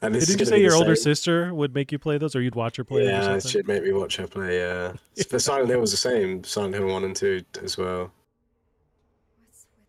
[0.01, 1.03] And Did you say your older same.
[1.03, 3.07] sister would make you play those, or you'd watch her play?
[3.07, 4.59] Yeah, should make me watch her play.
[4.61, 4.93] Yeah,
[5.29, 6.45] but Silent Hill was the same.
[6.45, 8.13] Silent Hill one and two as well.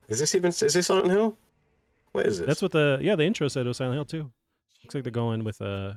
[0.08, 0.50] Is this even?
[0.50, 1.38] Is this Silent Hill?
[2.14, 2.48] What is this?
[2.48, 4.32] That's what the yeah the intro said it was Silent Hill 2.
[4.84, 5.94] Looks like they're going with uh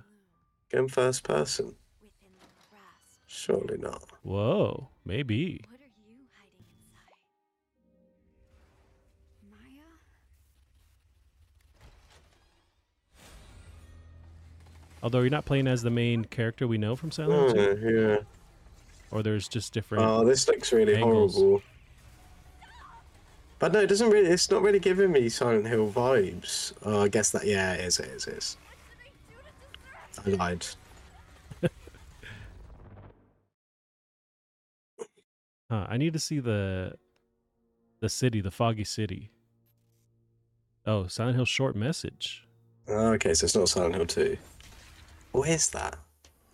[0.72, 1.66] Game first person?
[2.00, 3.20] within the grasp?
[3.26, 4.02] Surely not.
[4.22, 7.12] whoa maybe What are you hiding inside?
[9.50, 9.84] Maya?
[15.02, 17.88] although you're not playing as the main character we know from Silent Hill 2, Oh,
[18.14, 18.16] yeah.
[19.10, 20.04] or there's just different.
[20.04, 21.34] Oh, this looks really angles.
[21.34, 21.62] horrible.
[23.58, 24.26] But no, it doesn't really.
[24.28, 26.72] It's not really giving me Silent Hill vibes.
[26.82, 27.46] Oh, I guess that.
[27.46, 28.00] Yeah, it is.
[28.00, 28.26] It is.
[28.26, 28.56] It is.
[30.24, 30.66] I lied.
[35.70, 36.96] Huh, I need to see the
[38.00, 39.30] the city, the foggy city.
[40.84, 42.46] Oh, Silent Hill short message.
[42.88, 44.36] Oh, okay, so it's not Silent Hill 2.
[45.30, 45.96] What is that?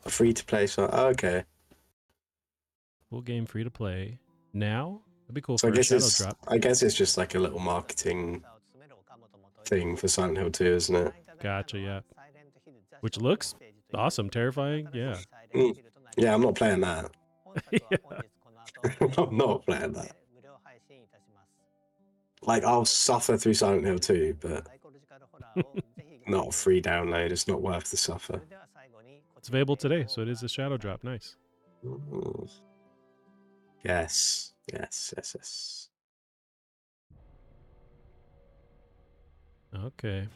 [0.04, 0.90] A free to play song?
[0.92, 1.42] Oh, okay.
[3.10, 4.20] Full game free to play.
[4.52, 5.00] Now?
[5.22, 6.38] That'd be cool So for I guess it's drop.
[6.46, 8.44] I guess it's just like a little marketing
[9.64, 11.12] thing for Silent Hill 2, isn't it?
[11.42, 12.00] Gotcha, yeah.
[13.00, 13.54] Which looks
[13.94, 15.16] awesome, terrifying, yeah.
[15.54, 15.76] Mm.
[16.16, 17.10] Yeah, I'm not playing that.
[17.70, 17.96] Yeah.
[19.16, 20.16] I'm not playing that.
[22.42, 24.68] Like I'll suffer through Silent Hill 2, but
[26.26, 27.30] not a free download.
[27.32, 28.40] It's not worth the suffer.
[29.36, 31.02] It's available today, so it is a shadow drop.
[31.04, 31.36] Nice.
[31.84, 32.50] Mm.
[33.84, 35.88] Yes, yes, yes, yes.
[39.74, 40.26] Okay.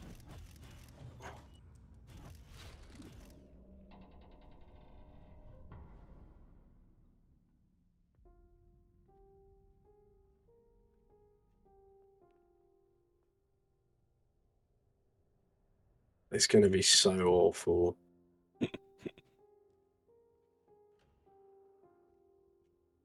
[16.33, 17.95] It's going to be so awful.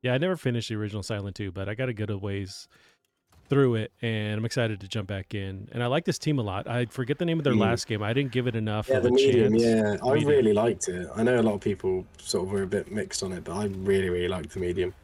[0.02, 2.68] Yeah, I never finished the original Silent 2, but I got a good ways
[3.48, 5.68] through it, and I'm excited to jump back in.
[5.72, 6.68] And I like this team a lot.
[6.68, 7.60] I forget the name of their Mm.
[7.60, 8.02] last game.
[8.02, 9.52] I didn't give it enough Yeah, of a medium.
[9.54, 9.62] chance.
[9.64, 10.30] Yeah, I Medium.
[10.30, 11.08] really liked it.
[11.14, 13.54] I know a lot of people sort of were a bit mixed on it, but
[13.56, 14.94] I really, really liked the medium.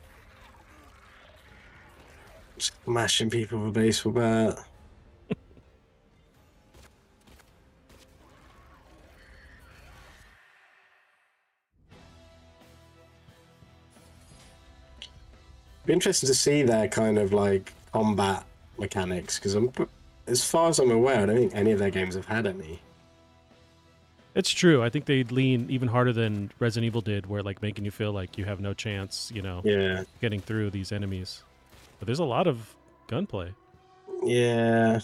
[2.58, 4.64] Smashing people with a baseball bat.
[15.94, 18.44] Be interested to see their kind of like combat
[18.80, 19.70] mechanics because I'm
[20.26, 22.80] as far as I'm aware, I don't think any of their games have had any.
[24.34, 24.82] It's true.
[24.82, 28.10] I think they'd lean even harder than Resident Evil did, where like making you feel
[28.10, 31.44] like you have no chance, you know, Yeah, getting through these enemies.
[32.00, 32.74] But there's a lot of
[33.06, 33.52] gunplay.
[34.24, 34.98] yeah.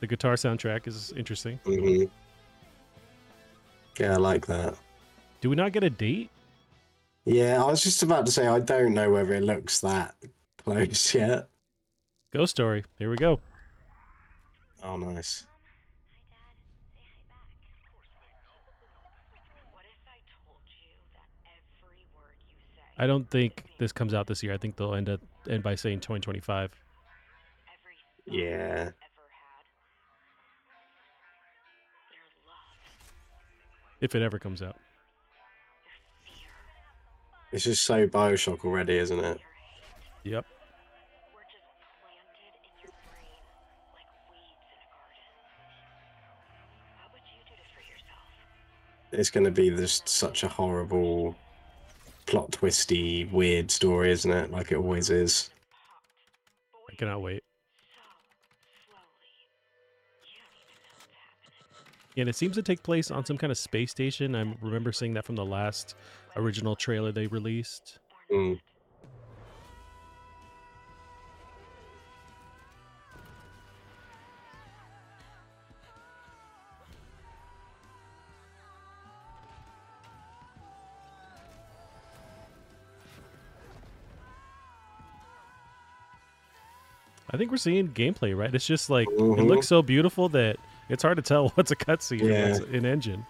[0.00, 1.60] The guitar soundtrack is interesting.
[1.66, 2.04] hmm
[4.00, 4.74] Yeah, I like that.
[5.40, 6.30] Do we not get a date?
[7.24, 10.14] Yeah, I was just about to say I don't know whether it looks that
[10.56, 11.48] close yet.
[12.32, 12.84] Ghost Story.
[12.98, 13.40] Here we go.
[14.82, 15.46] Oh, nice.
[22.98, 24.52] I don't think this comes out this year.
[24.52, 26.72] I think they'll end up end by saying 2025.
[28.26, 28.90] Yeah.
[34.00, 34.76] If it ever comes out.
[37.50, 39.40] It's just so Bioshock already, isn't it?
[40.24, 40.44] Yep.
[49.10, 51.34] It's going to be just such a horrible,
[52.26, 54.50] plot twisty, weird story, isn't it?
[54.50, 55.48] Like it always is.
[56.90, 57.37] I cannot wait.
[62.18, 64.34] And it seems to take place on some kind of space station.
[64.34, 65.94] I remember seeing that from the last
[66.34, 68.00] original trailer they released.
[68.30, 68.58] Mm.
[87.30, 88.52] I think we're seeing gameplay, right?
[88.54, 89.46] It's just like it Mhm.
[89.46, 90.56] looks so beautiful that
[90.88, 93.24] it's hard to tell what's a cutscene and what's an engine.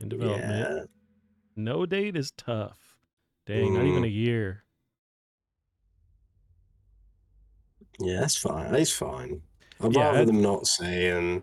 [0.00, 0.50] In development.
[0.76, 0.84] Yeah.
[1.56, 2.78] No date is tough.
[3.46, 4.06] Dang, not even Mm.
[4.06, 4.64] a year.
[8.00, 8.74] Yeah, that's fine.
[8.74, 9.42] It's fine.
[9.80, 11.42] I'd Yeah, rather them not say, and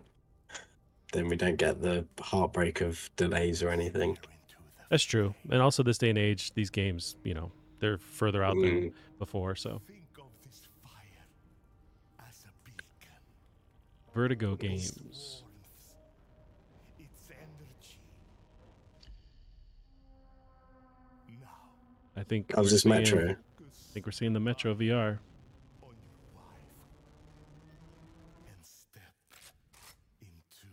[1.12, 4.18] then we don't get the heartbreak of delays or anything.
[4.90, 5.34] That's true.
[5.50, 8.92] And also this day and age, these games, you know, they're further out than Mm.
[9.18, 11.26] before, so Think of this fire
[12.28, 13.16] as a beacon.
[14.14, 15.42] Vertigo Its games.
[15.42, 15.94] warmth,
[16.98, 17.98] its energy.
[21.40, 21.48] Now,
[22.16, 23.30] I think I was just seeing- Metro.
[23.30, 25.18] I think we're seeing the Metro VR.
[25.82, 26.60] on your wife
[28.46, 29.14] and step
[30.20, 30.66] into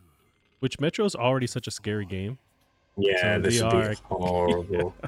[0.64, 2.38] Which Metro is already such a scary game.
[2.96, 4.96] Yeah, So this would be horrible.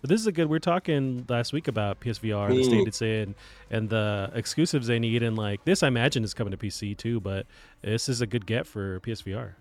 [0.00, 0.46] But this is a good.
[0.46, 2.88] We are talking last week about PSVR, and the state Mm.
[2.88, 3.34] it's in,
[3.70, 7.20] and the exclusives they need, and like this, I imagine is coming to PC too.
[7.20, 7.46] But
[7.82, 9.56] this is a good get for PSVR.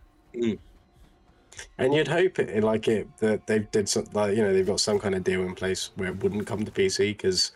[1.77, 4.79] And you'd hope it like it that they did some like you know they've got
[4.79, 7.51] some kind of deal in place where it wouldn't come to PC because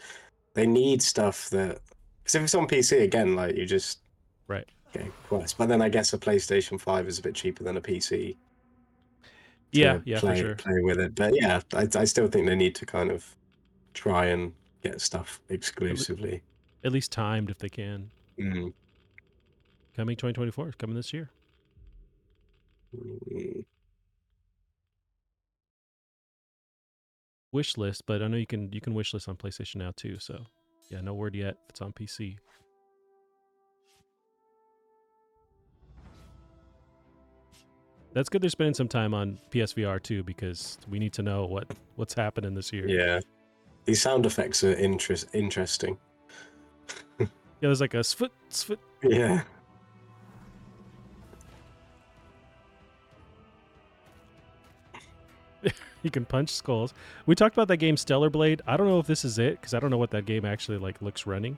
[0.55, 1.79] they need stuff that
[2.23, 3.99] because if it's on PC again like you just
[4.47, 4.67] Right.
[4.93, 5.57] get quest.
[5.57, 8.37] But then I guess a PlayStation Five is a bit cheaper than a PC.
[9.71, 10.55] Yeah, yeah, for play, sure.
[10.55, 13.35] Play with it, but yeah, I, I still think they need to kind of
[13.95, 16.43] try and get stuff exclusively.
[16.83, 18.11] At least timed if they can.
[18.39, 18.73] Mm.
[19.95, 21.31] Coming 2024, coming this year.
[22.95, 23.65] Mm.
[27.51, 30.17] Wish list, but I know you can you can wish list on PlayStation now too.
[30.19, 30.47] So
[30.93, 31.55] yeah, no word yet.
[31.63, 32.37] if It's on PC.
[38.13, 38.43] That's good.
[38.43, 42.53] They're spending some time on PSVR too because we need to know what what's happening
[42.53, 42.87] this year.
[42.87, 43.19] Yeah,
[43.85, 45.97] these sound effects are interest interesting.
[47.61, 48.81] Yeah, there's like a sfoot sfoot.
[49.03, 49.43] Yeah.
[56.09, 56.93] You can punch skulls.
[57.25, 58.61] We talked about that game Stellar Blade.
[58.67, 60.77] I don't know if this is it because I don't know what that game actually
[60.77, 61.57] like looks running.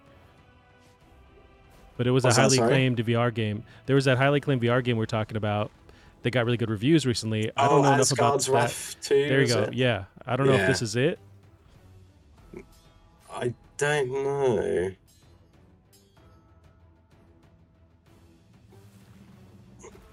[1.98, 3.64] But it was What's a highly claimed VR game.
[3.88, 5.72] There was that highly claimed VR game we're talking about.
[6.22, 7.52] They got really good reviews recently.
[7.58, 8.54] I don't oh, know enough about Asgard's that.
[8.54, 9.30] Wrath too.
[9.30, 9.64] There you go.
[9.64, 9.74] it?
[9.74, 11.20] Yeah, I don't know if this is it.
[13.34, 14.92] I don't know.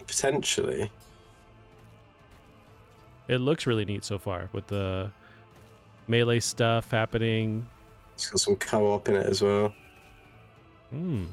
[0.06, 0.90] Potentially.
[3.28, 5.10] It looks really neat so far with the
[6.08, 7.66] melee stuff happening.
[8.14, 9.72] It's got some co-op in it as well.
[10.90, 11.24] Hmm.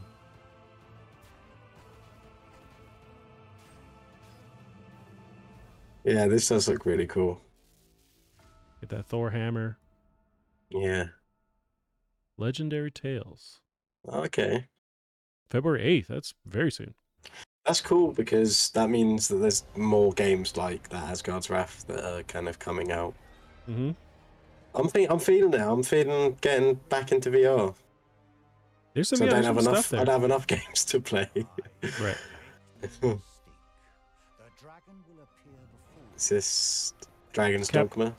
[6.03, 7.41] Yeah, this does look really cool.
[8.79, 9.77] Get that Thor hammer.
[10.69, 11.07] Yeah.
[12.37, 13.59] Legendary Tales.
[14.07, 14.67] Okay.
[15.49, 16.07] February 8th.
[16.07, 16.93] That's very soon.
[17.69, 22.23] That's cool because that means that there's more games like that Asgard's Wrath that are
[22.23, 23.13] kind of coming out.
[23.69, 23.91] Mm-hmm.
[24.73, 25.61] I'm fe- I'm feeling it.
[25.61, 27.75] I'm feeling getting back into VR.
[28.95, 29.89] There's some, So I don't have enough.
[29.89, 30.01] there.
[30.01, 31.29] I'd have enough games to play.
[32.01, 32.17] Right.
[32.81, 32.87] The
[34.59, 36.93] dragon will appear before Is this
[37.33, 38.15] Dragon's Cap- Dogma?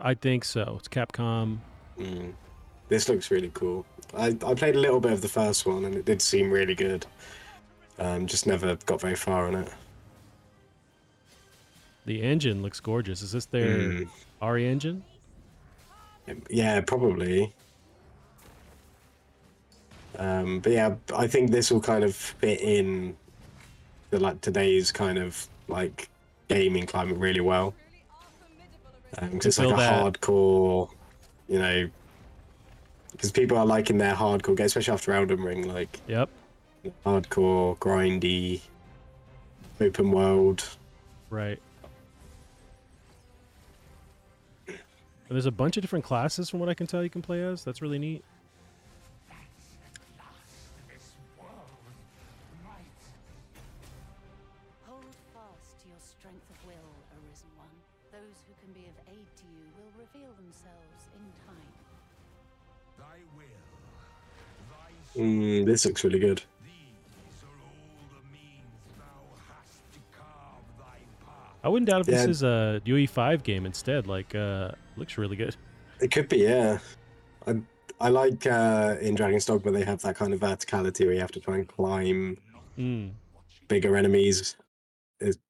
[0.00, 0.76] I think so.
[0.78, 1.58] It's Capcom.
[2.00, 2.32] Mm.
[2.88, 3.84] This looks really cool.
[4.16, 6.74] I, I played a little bit of the first one and it did seem really
[6.74, 7.04] good.
[7.98, 9.68] Um, just never got very far on it.
[12.06, 13.22] The engine looks gorgeous.
[13.22, 14.08] Is this their Mm.
[14.40, 15.04] RE engine?
[16.50, 17.52] Yeah, probably.
[20.18, 23.16] Um, but yeah, I think this will kind of fit in
[24.10, 26.08] to like today's kind of like
[26.48, 27.74] gaming climate really well.
[29.10, 30.90] Because it's like a that- hardcore,
[31.48, 31.88] you know,
[33.12, 36.28] because people are liking their hardcore games, especially after Elden Ring, like Yep.
[37.04, 38.60] Hardcore, grindy,
[39.80, 40.68] open world.
[41.30, 41.60] Right.
[44.66, 44.76] And
[45.36, 47.64] there's a bunch of different classes from what I can tell you can play as.
[47.64, 48.22] That's really neat.
[54.86, 56.52] Hold fast to your strength
[71.64, 72.26] I wouldn't doubt if Yeah.
[72.26, 74.06] this is a UE5 game instead.
[74.06, 75.56] Like, uh, looks really good.
[76.00, 76.78] It could be, yeah.
[77.46, 77.60] I
[78.00, 81.20] I like uh, in Dragon's Dogma where they have that kind of verticality where you
[81.20, 82.36] have to try and climb
[82.76, 83.12] Mm.
[83.68, 84.56] bigger enemies,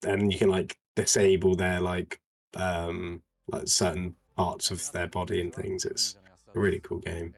[0.06, 2.20] and you can like disable their like
[2.56, 5.84] um like certain parts of their body and things.
[5.86, 6.16] It's
[6.54, 7.34] a really cool game.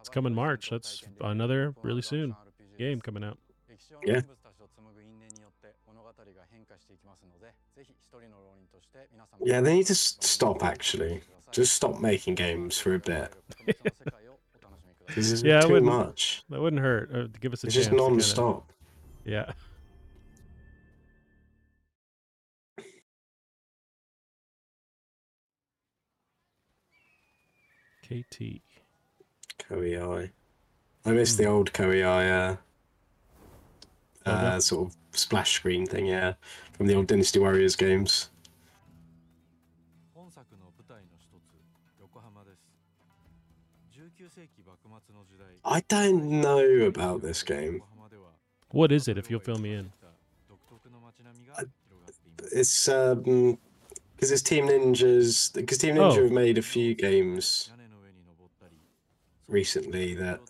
[0.00, 0.68] It's coming March.
[0.70, 2.34] That's another really soon
[2.78, 3.38] game coming out.
[4.04, 4.20] Yeah.
[9.42, 11.22] Yeah, they need to s- stop actually.
[11.52, 13.32] Just stop making games for a bit.
[15.16, 16.44] This is Yeah, I too wouldn't- much.
[16.50, 17.12] That wouldn't hurt.
[17.12, 17.86] Uh, give us a It's chance.
[17.86, 18.72] just to kinda- non-stop.
[19.24, 19.52] Yeah.
[28.02, 28.60] KT.
[29.58, 30.30] Koei.
[31.04, 31.42] I miss Hmm.
[31.42, 32.56] the old Koei uh,
[34.26, 36.34] uh, sort of splash screen thing, yeah,
[36.72, 38.30] from the old Dynasty Warriors games.
[45.64, 47.82] I don't know about this game.
[48.70, 49.92] What is it, if you'll fill me in?
[52.52, 53.58] It's um,
[54.14, 55.52] because it's Team Ninjas.
[55.54, 56.22] Because Team Ninja oh.
[56.24, 57.70] have made a few games
[59.48, 60.40] recently that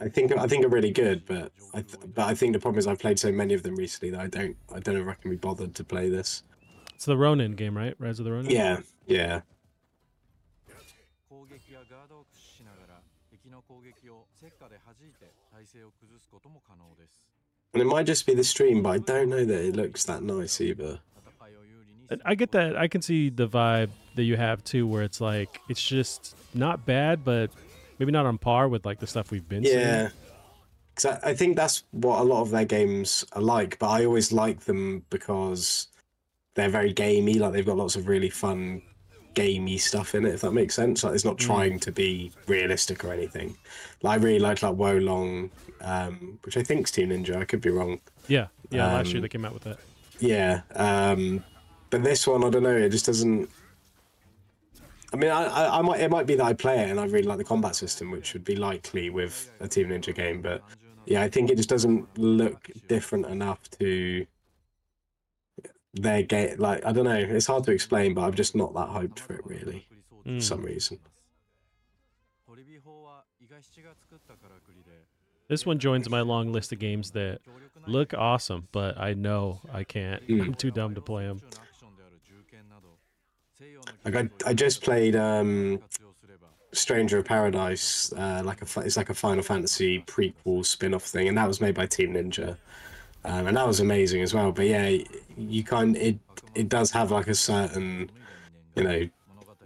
[0.00, 2.78] I think I think are really good, but I th- but I think the problem
[2.78, 5.08] is I've played so many of them recently that I don't I don't know if
[5.08, 6.42] I can be bothered to play this.
[6.94, 7.94] It's the Ronin game, right?
[7.98, 8.50] Rise of the Ronin.
[8.50, 9.40] Yeah, yeah.
[17.74, 20.22] And it might just be the stream, but I don't know that it looks that
[20.22, 21.00] nice either.
[22.24, 22.76] I get that.
[22.76, 26.86] I can see the vibe that you have too, where it's like it's just not
[26.86, 27.50] bad, but
[27.98, 29.78] maybe not on par with like the stuff we've been seeing.
[29.78, 30.08] Yeah.
[30.94, 34.04] Because I, I think that's what a lot of their games are like, but I
[34.04, 35.88] always like them because
[36.54, 37.34] they're very gamey.
[37.34, 38.82] Like they've got lots of really fun,
[39.34, 40.34] gamey stuff in it.
[40.34, 41.04] If that makes sense.
[41.04, 41.46] Like it's not Mm.
[41.46, 43.56] trying to be realistic or anything.
[44.02, 47.36] Like I really like like Wo Long, um, which I think's Team Ninja.
[47.36, 48.00] I could be wrong.
[48.26, 48.86] Yeah, yeah.
[48.92, 49.78] last year Um, they came out with that.
[50.18, 50.62] Yeah.
[50.74, 51.44] Um,
[51.90, 52.76] but this one, I don't know.
[52.76, 53.48] It just doesn't.
[55.12, 57.04] I mean, I, I, I, might it might be that I play it and I
[57.06, 60.42] really like the combat system, which would be likely with a Team Ninja game.
[60.42, 60.62] But
[61.06, 64.26] yeah, I think it just doesn't look different enough to
[65.94, 66.56] their game.
[66.58, 69.34] Like I don't know, it's hard to explain, but I'm just not that hyped for
[69.34, 70.24] it really, mm.
[70.24, 70.40] for hmm.
[70.40, 70.98] some reason.
[75.48, 77.40] This one joins my long list of games that
[77.86, 80.26] look awesome, but I know I can't.
[80.28, 80.44] Mm.
[80.44, 81.40] I'm too dumb to play them.
[84.04, 85.80] Like I, I just played um,
[86.72, 91.36] Stranger of Paradise, uh, like a it's like a Final Fantasy prequel spin-off thing, and
[91.38, 92.56] that was made by Team Ninja,
[93.24, 94.52] um, and that was amazing as well.
[94.52, 94.96] But yeah,
[95.36, 96.18] you kind it
[96.54, 98.10] it does have like a certain
[98.76, 99.08] you know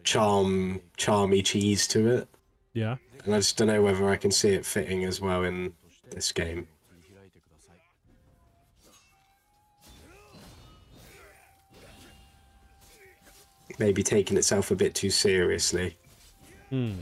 [0.05, 2.28] charm charmy cheese to it,
[2.74, 2.97] Yeah.
[3.24, 5.74] and I just don't know whether I can see it fitting as well in
[6.11, 6.66] this game.
[13.79, 15.97] Maybe taking itself a bit too seriously.
[16.70, 16.93] Hmm.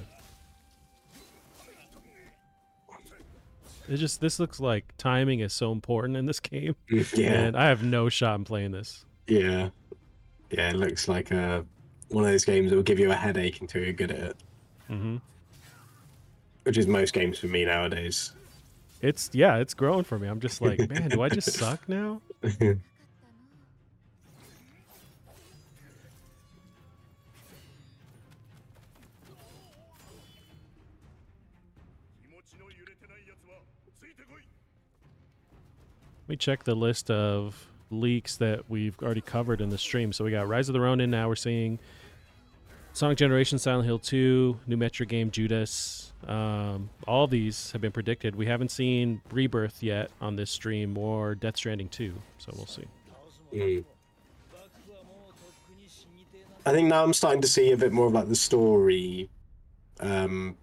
[3.88, 7.32] It just this looks like timing is so important in this game, Yeah.
[7.32, 9.04] and I have no shot in playing this.
[9.26, 9.70] Yeah.
[10.50, 11.62] Yeah, it looks like uh,
[12.08, 14.36] one of those games that will give you a headache until you're good at it,
[14.90, 15.16] Mm-hmm.
[16.64, 18.32] which is most games for me nowadays.
[19.02, 20.26] It's yeah, it's growing for me.
[20.28, 22.20] I'm just like, man, do I just suck now?
[36.30, 40.12] me check the list of leaks that we've already covered in the stream.
[40.12, 41.10] So we got Rise of the Ronin.
[41.10, 41.78] Now we're seeing
[42.92, 46.12] Sonic Generation, Silent Hill 2, new Metro game Judas.
[46.26, 48.36] Um, all these have been predicted.
[48.36, 52.14] We haven't seen Rebirth yet on this stream or Death Stranding 2.
[52.38, 52.84] So we'll see.
[53.52, 53.84] Mm.
[56.66, 59.28] I think now I'm starting to see a bit more about the story.
[59.98, 60.56] Um,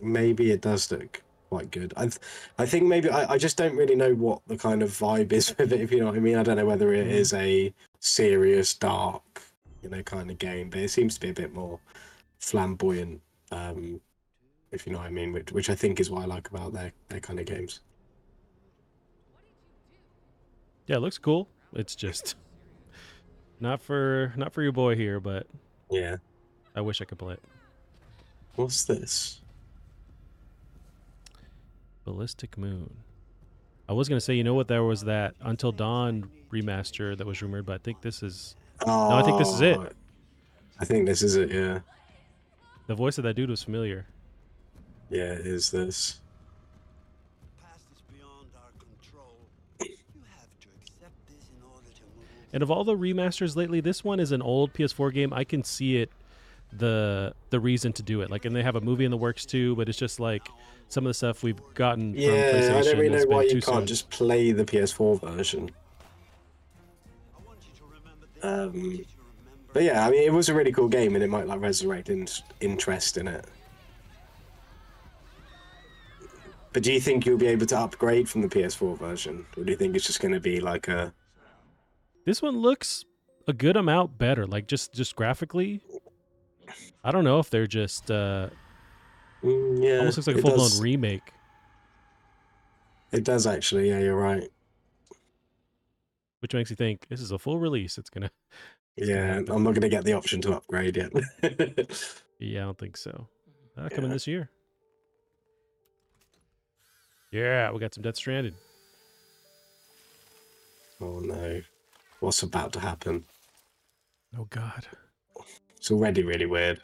[0.00, 1.92] maybe it does look quite good.
[1.98, 2.08] I,
[2.56, 5.54] I think maybe I, I just don't really know what the kind of vibe is
[5.58, 5.82] with it.
[5.82, 9.42] If you know what I mean, I don't know whether it is a serious, dark,
[9.82, 11.78] you know, kind of game, but it seems to be a bit more
[12.38, 13.20] flamboyant.
[13.50, 14.00] Um,
[14.70, 16.72] if you know what I mean, which, which I think is what I like about
[16.72, 17.80] their their kind of games.
[20.86, 21.48] Yeah, it looks cool.
[21.74, 22.34] It's just
[23.60, 25.46] not for not for your boy here, but
[25.90, 26.16] Yeah.
[26.74, 27.42] I wish I could play it.
[28.54, 29.41] What's this?
[32.04, 32.94] Ballistic Moon.
[33.88, 34.68] I was gonna say, you know what?
[34.68, 38.56] There was that Until Dawn remaster that was rumored, but I think this is.
[38.86, 39.78] Oh, No, I think this is it.
[39.78, 39.88] Oh.
[40.78, 41.50] I think this is it.
[41.50, 41.80] Yeah.
[42.86, 44.06] The voice of that dude was familiar.
[45.10, 46.20] Yeah, it is this.
[52.52, 55.32] And of all the remasters lately, this one is an old PS4 game.
[55.32, 56.10] I can see it,
[56.76, 58.30] the the reason to do it.
[58.30, 59.76] Like, and they have a movie in the works too.
[59.76, 60.48] But it's just like
[60.88, 63.60] some of the stuff we've gotten from Yeah, PlayStation I don't really know why you
[63.60, 63.86] can't soon.
[63.86, 65.70] just play the PS4 version.
[68.42, 69.00] Um,
[69.72, 72.08] but yeah, I mean, it was a really cool game, and it might like resurrect
[72.10, 72.26] in-
[72.60, 73.44] interest in it.
[76.72, 79.70] But do you think you'll be able to upgrade from the PS4 version, or do
[79.70, 81.12] you think it's just going to be like a?
[82.24, 83.04] This one looks
[83.46, 84.46] a good amount better.
[84.46, 85.80] Like just just graphically.
[87.04, 88.48] I don't know if they're just uh
[89.42, 91.32] Mm, yeah, almost looks like a full blown remake.
[93.10, 93.88] It does actually.
[93.88, 94.48] Yeah, you're right.
[96.38, 97.98] Which makes you think this is a full release.
[97.98, 98.30] It's gonna
[98.96, 99.54] it's gonna Yeah.
[99.54, 101.12] I'm not going to get the option to upgrade yet.
[102.38, 103.28] Yeah, I don't think so.
[103.78, 104.50] Uh, coming this year.
[107.30, 108.54] Yeah, we got some Death Stranding.
[111.00, 111.62] oh no,
[112.18, 113.24] what's about to happen?
[114.36, 114.86] Oh God.
[115.82, 116.80] It's already really weird.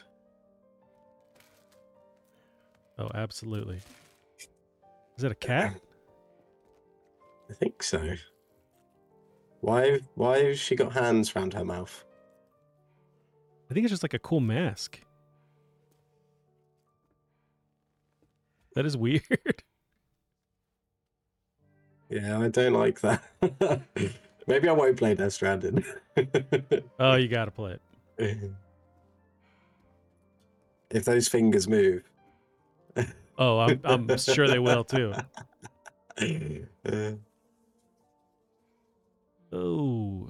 [2.97, 3.79] Oh, absolutely.
[5.15, 5.75] Is that a cat?
[5.75, 5.81] Um,
[7.49, 8.15] I think so.
[9.61, 10.01] Why?
[10.15, 12.03] Why has she got hands round her mouth?
[13.71, 14.99] I think it's just like a cool mask.
[18.75, 19.23] That is weird.
[22.11, 23.23] Yeah, I don't like that.
[24.47, 25.85] Maybe I won't play Death Stranding.
[26.99, 27.77] oh, you gotta play
[28.17, 28.51] it.
[30.91, 32.03] If those fingers move.
[33.41, 35.13] Oh, I'm I'm sure they will too.
[36.85, 37.11] Uh,
[39.53, 40.29] Oh.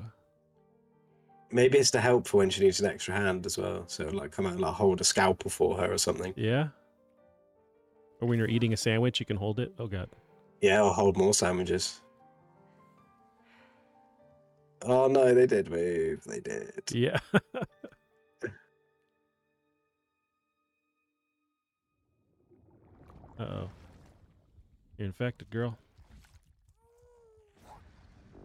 [1.52, 3.84] maybe it's to help for when she needs an extra hand as well.
[3.88, 6.34] So like come out and like hold a scalpel for her or something.
[6.38, 6.68] Yeah.
[8.22, 9.74] Or when you're eating a sandwich, you can hold it.
[9.80, 10.10] Oh God.
[10.62, 12.02] Yeah, or hold more sandwiches.
[14.84, 16.24] Oh no, they did move.
[16.26, 16.84] They did.
[16.92, 17.18] Yeah.
[23.40, 23.70] Uh oh.
[24.98, 25.78] You're infected, girl.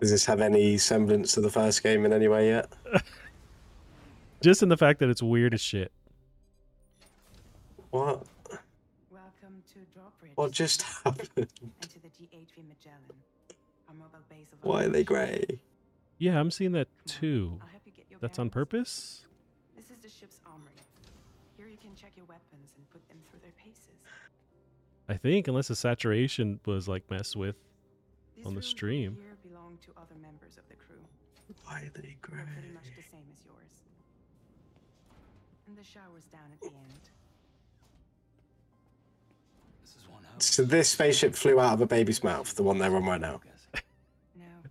[0.01, 2.73] Does this have any semblance to the first game in any way yet?
[4.41, 5.91] Just in the fact that it's weird as shit.
[7.91, 8.23] What?
[9.11, 10.33] Welcome to Drawbridge.
[10.35, 11.31] What just happened?
[11.37, 13.01] Into the G8 Magellan,
[13.89, 15.47] our mobile base of Why are they grey?
[16.19, 17.59] Yeah, I'm seeing that too.
[17.63, 19.25] I'll help you get your That's on purpose?
[19.77, 20.73] This is the ship's armory.
[21.57, 23.95] Here you can check your weapons and put them through their paces.
[25.09, 27.57] I think, unless the saturation was like messed with
[28.37, 29.17] These on the stream.
[29.21, 30.97] Here belong to other members of the crew.
[31.65, 32.39] Why are they grey?
[32.39, 33.83] They're pretty much the same as yours.
[35.69, 37.01] And the shower's down at the end.
[39.83, 42.95] This is one So this spaceship flew out of a baby's mouth, the one they're
[42.95, 43.41] on right now.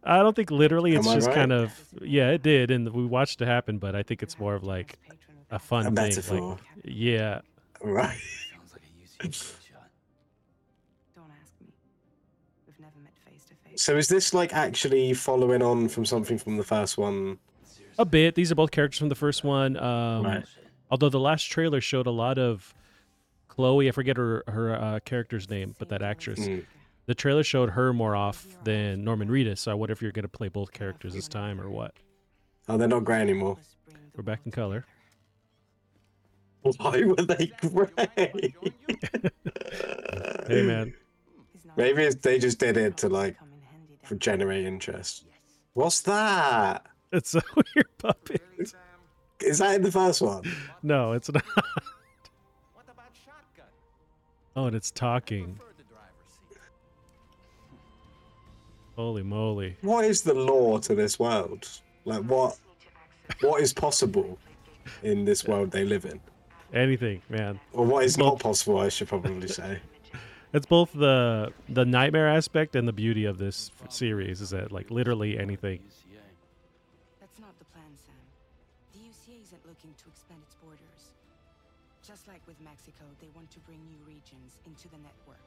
[0.06, 0.96] I don't think literally.
[0.96, 1.36] It's just right?
[1.36, 1.72] kind of
[2.02, 3.78] yeah, it did, and we watched it happen.
[3.78, 4.98] But I think it's more of like
[5.50, 5.94] a fun A thing.
[5.94, 6.50] metaphor.
[6.52, 7.40] Like, yeah,
[7.82, 8.18] Right.
[13.76, 17.40] So is this like actually following on from something from the first one?
[18.00, 18.36] a bit.
[18.36, 19.78] These are both characters from the first one.
[19.78, 20.46] Um, Right.
[20.90, 22.74] Although the last trailer showed a lot of
[23.48, 23.88] Chloe.
[23.88, 26.40] I forget her her uh, character's name, but that actress.
[26.40, 26.66] Mm.
[27.06, 29.60] The trailer showed her more off than Norman Reedus.
[29.60, 31.94] So I wonder if you're going to play both characters this time or what.
[32.70, 33.58] Oh, they're not grey anymore.
[34.16, 34.86] We're back in color.
[36.62, 38.54] Why were they grey?
[40.48, 40.94] Hey man,
[41.78, 43.38] Maybe they just did it to like
[44.04, 45.26] for generate interest.
[45.74, 46.86] What's that?
[47.12, 48.42] it's a weird puppet.
[49.40, 50.44] Is that in the first one?
[50.82, 51.44] No, it's not.
[54.56, 55.60] Oh, and it's talking.
[58.96, 59.76] Holy moly!
[59.82, 61.68] What is the law to this world?
[62.06, 62.60] Like what?
[63.42, 64.38] What is possible
[65.02, 66.20] in this world they live in,
[66.72, 67.60] Anything, man.
[67.72, 68.78] or what is not possible?
[68.78, 69.80] I should probably say.
[70.54, 74.72] It's both the the nightmare aspect and the beauty of this f- series is that
[74.72, 75.80] like literally anything.
[77.20, 78.14] That's not the plan, Sam.
[78.94, 81.14] The UCA isn't looking to expand its borders.
[82.08, 85.42] Just like with Mexico, they want to bring new regions into the network.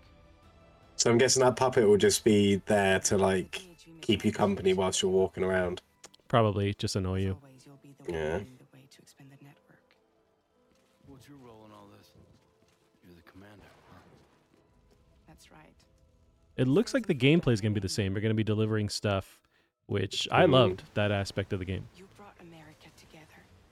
[0.96, 3.62] So I'm guessing that puppet will just be there to like
[4.00, 5.82] keep you company whilst you're walking around.
[6.26, 7.38] Probably just annoy you.
[8.09, 8.40] Yeah.
[16.57, 18.12] It looks like the gameplay is gonna be the same.
[18.12, 19.40] They're gonna be delivering stuff,
[19.86, 20.50] which I Mhm.
[20.52, 21.86] loved that aspect of the game.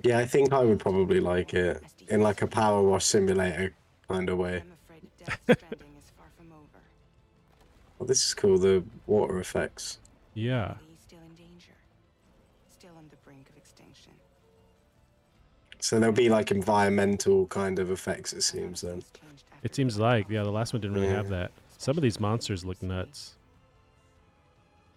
[0.03, 3.73] Yeah, I think I would probably like it in like a power wash simulator
[4.07, 4.63] kind of way.
[7.99, 8.59] Well, this is cool.
[8.59, 9.99] The water effects.
[10.35, 10.75] Yeah.
[10.87, 11.73] He's still in danger.
[12.71, 14.13] Still on the brink of extinction.
[15.81, 18.35] So there'll be like environmental kind of effects.
[18.35, 19.03] It seems then.
[19.63, 21.51] It seems like yeah, the last one didn't really have that.
[21.79, 23.37] Some of these monsters look nuts.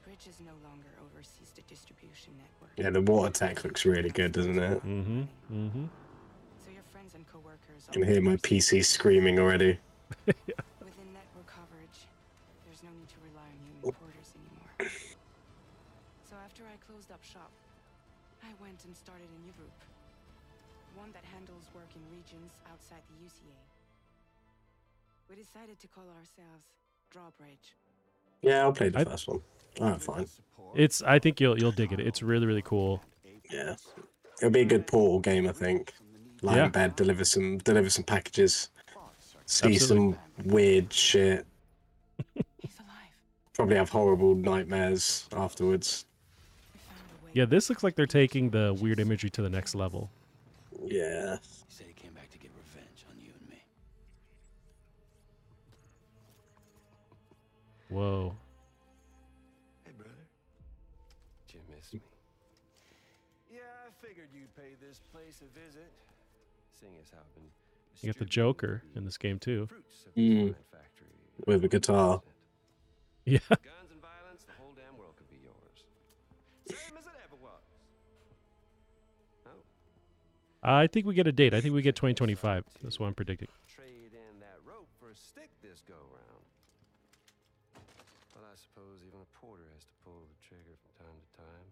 [0.04, 2.72] Bridges no longer oversees the distribution network.
[2.78, 4.86] Yeah, the water tank looks really good, doesn't it?
[4.86, 5.22] Mm-hmm.
[5.52, 5.86] Mm-hmm.
[6.64, 9.78] So your friends and coworkers I can hear my PC screaming already.
[10.26, 12.08] within network coverage.
[12.66, 14.92] There's no need to rely on human reporters anymore.
[16.24, 17.52] So after I closed up shop,
[18.44, 19.76] I went and started a new group.
[20.96, 23.67] One that handles work in regions outside the UCA.
[25.30, 26.66] We decided to call ourselves
[27.12, 27.76] Drawbridge.
[28.42, 29.42] Yeah, I'll play the first one.
[29.80, 30.28] Alright, fine.
[30.76, 32.00] It's I think you'll you'll dig it.
[32.00, 33.02] It's really really cool.
[33.52, 33.76] Yeah,
[34.40, 35.94] it'll be a good portal game, I think.
[36.42, 36.66] Lie Yeah.
[36.66, 38.70] in bed, deliver some, deliver some packages,
[39.46, 39.78] see Absolutely.
[39.80, 40.18] some
[40.52, 41.46] weird shit.
[43.54, 46.06] Probably have horrible nightmares afterwards.
[47.34, 50.10] Yeah, this looks like they're taking the weird imagery to the next level.
[50.86, 51.38] Yeah.
[57.90, 58.36] Whoa.
[59.86, 60.12] Hey, brother.
[61.48, 62.02] Did you miss me?
[63.52, 65.92] Yeah, I figured you'd pay this place a visit.
[66.80, 67.50] Seeing as how I've been
[68.02, 69.68] You got the Joker in this game too.
[70.18, 70.56] Mm.
[71.46, 72.22] With a guitar.
[73.28, 73.40] Yeah.
[73.50, 75.84] guns and violence, the whole damn world could be yours.
[76.70, 77.60] Same as it ever was.
[80.64, 81.54] I think we get a date.
[81.54, 82.64] I think we get 2025.
[82.82, 83.50] That's what I'm predicting.
[83.68, 86.46] Trade in that rope for a stick this go round.
[88.38, 91.68] But I suppose even a porter has to pull the trigger from time to time.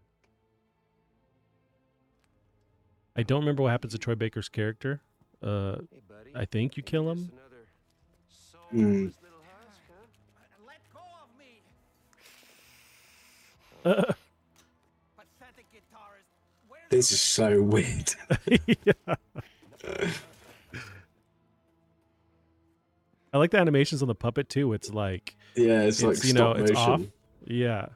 [3.16, 5.01] I don't remember what happens to Troy Baker's character.
[5.43, 5.76] Uh,
[6.34, 7.32] I think you kill him.
[8.74, 9.13] Mm.
[13.86, 14.03] Uh,
[16.89, 18.16] This is so weird.
[18.86, 19.16] yeah.
[23.36, 24.71] I like the animations on the puppet too.
[24.71, 27.01] It's like Yeah, it's like you know it's off.
[27.45, 27.88] Yeah.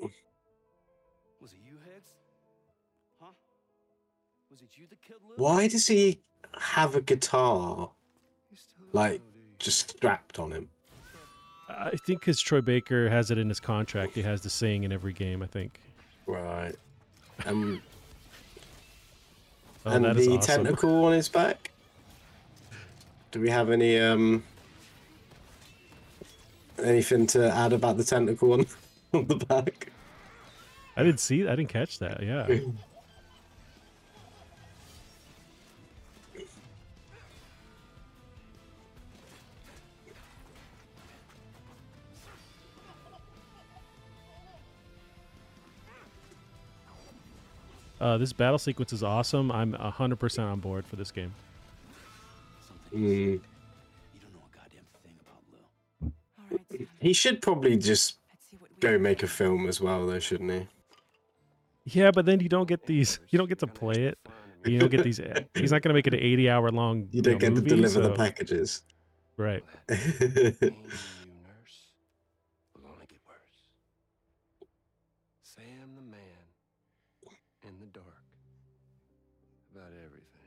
[0.00, 2.12] Was it you, Heads?
[3.20, 3.32] Huh?
[4.50, 5.34] Was it you that killed Lou?
[5.44, 6.20] Why does he
[6.58, 7.90] have a guitar
[8.94, 9.20] like
[9.58, 10.70] just strapped on him?
[11.68, 14.92] I think because Troy Baker has it in his contract, he has to sing in
[14.92, 15.42] every game.
[15.42, 15.80] I think.
[16.26, 16.74] Right.
[17.44, 17.82] Um,
[19.86, 20.64] Oh, and the awesome.
[20.64, 21.63] tentacle on his back.
[23.34, 24.44] Do we have any um
[26.80, 28.64] anything to add about the tentacle one
[29.12, 29.90] on the back?
[30.96, 31.44] I didn't see.
[31.48, 32.22] I didn't catch that.
[32.22, 32.60] Yeah.
[48.00, 49.50] Uh, this battle sequence is awesome.
[49.50, 51.34] I'm 100% on board for this game.
[52.94, 53.40] Mm.
[57.00, 58.18] He should probably just
[58.80, 60.68] go make a film as well, though, shouldn't he?
[61.86, 63.18] Yeah, but then you don't get these.
[63.28, 64.18] You don't get to play it.
[64.64, 65.20] You don't get these.
[65.54, 67.08] He's not going to make it an 80 hour long.
[67.10, 68.82] You don't know, get movie, to deliver the packages.
[69.36, 69.62] Right.
[69.88, 70.06] Will only
[73.06, 73.66] get worse.
[75.42, 76.20] Sam the man
[77.64, 78.06] in the dark
[79.74, 80.43] about everything.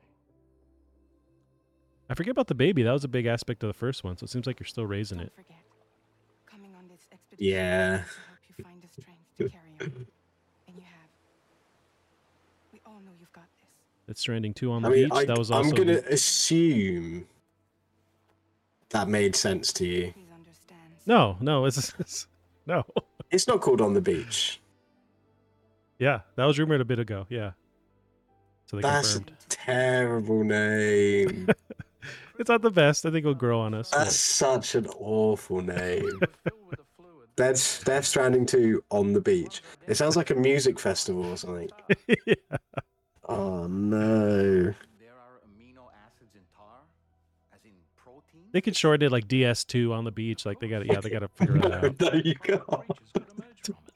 [2.10, 2.84] I forget about the baby.
[2.84, 4.18] That was a big aspect of the first one.
[4.18, 5.32] So it seems like you're still raising it.
[6.50, 7.98] Coming on this expedition Yeah.
[7.98, 10.06] to help you find the strength to carry on.
[10.68, 11.10] And you have.
[12.72, 13.70] We all know you've got this.
[14.08, 15.14] It's Stranding 2 on the I mean, beach.
[15.14, 17.28] I, that was also I'm gonna assume
[18.90, 20.14] that made sense to you.
[21.06, 22.28] No, no, it's, it's
[22.66, 22.84] no.
[23.32, 24.62] It's not called on the beach.
[26.00, 27.26] Yeah, that was rumored a bit ago.
[27.30, 27.52] Yeah.
[28.68, 31.48] So they That's a terrible name.
[32.40, 33.06] It's not the best.
[33.06, 33.90] I think it'll grow on us.
[33.92, 36.10] but- That's such an awful name.
[37.36, 39.62] Death, Death Stranding 2 on the beach.
[39.88, 41.70] It sounds like a music festival or something.
[43.30, 44.74] Oh no.
[48.54, 50.46] They could shorten it like DS2 on the beach.
[50.46, 52.00] Like they got to, yeah, they got to figure it out.
[52.00, 52.64] no, you can't.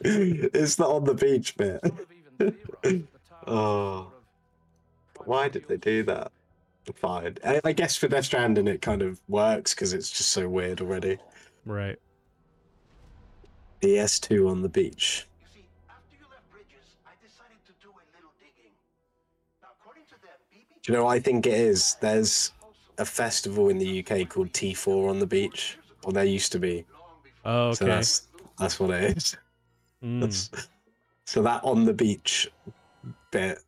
[0.01, 1.81] it's the on the beach bit.
[3.47, 4.11] oh.
[5.23, 6.31] Why did they do that?
[6.95, 7.38] Fine.
[7.45, 10.82] I, I guess for Death Stranding it kind of works because it's just so weird
[10.82, 11.17] already.
[11.65, 11.97] Right.
[13.82, 15.27] DS2 on the beach.
[20.84, 21.95] Do you know what I think it is?
[22.01, 22.53] There's
[22.97, 25.77] a festival in the UK called T4 on the beach.
[26.03, 26.86] Or there used to be.
[27.45, 27.75] Oh, okay.
[27.75, 28.27] So that's
[28.57, 29.38] that's what it is.
[30.03, 30.21] Mm.
[30.21, 30.49] That's,
[31.25, 32.51] so that on the beach
[33.29, 33.59] bit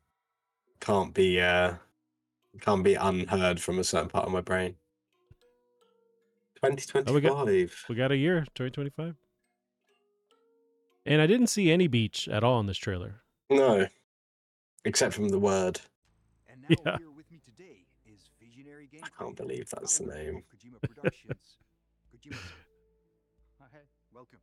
[0.80, 1.74] can't be uh
[2.60, 4.76] can't be unheard from a certain part of my brain.
[6.64, 7.22] Oh, we 2025.
[7.22, 9.16] got we got a year, 2025.
[11.06, 13.22] And I didn't see any beach at all in this trailer.
[13.49, 13.88] No.
[14.86, 15.82] Except from the word.
[16.70, 16.97] Yeah.
[16.97, 19.01] Here with me today is Visionary Game.
[19.04, 20.43] I can't believe that's the name.
[20.47, 21.58] Kojima Productions.
[22.16, 22.38] Kojima.
[23.60, 23.80] Hi,
[24.14, 24.39] welcome.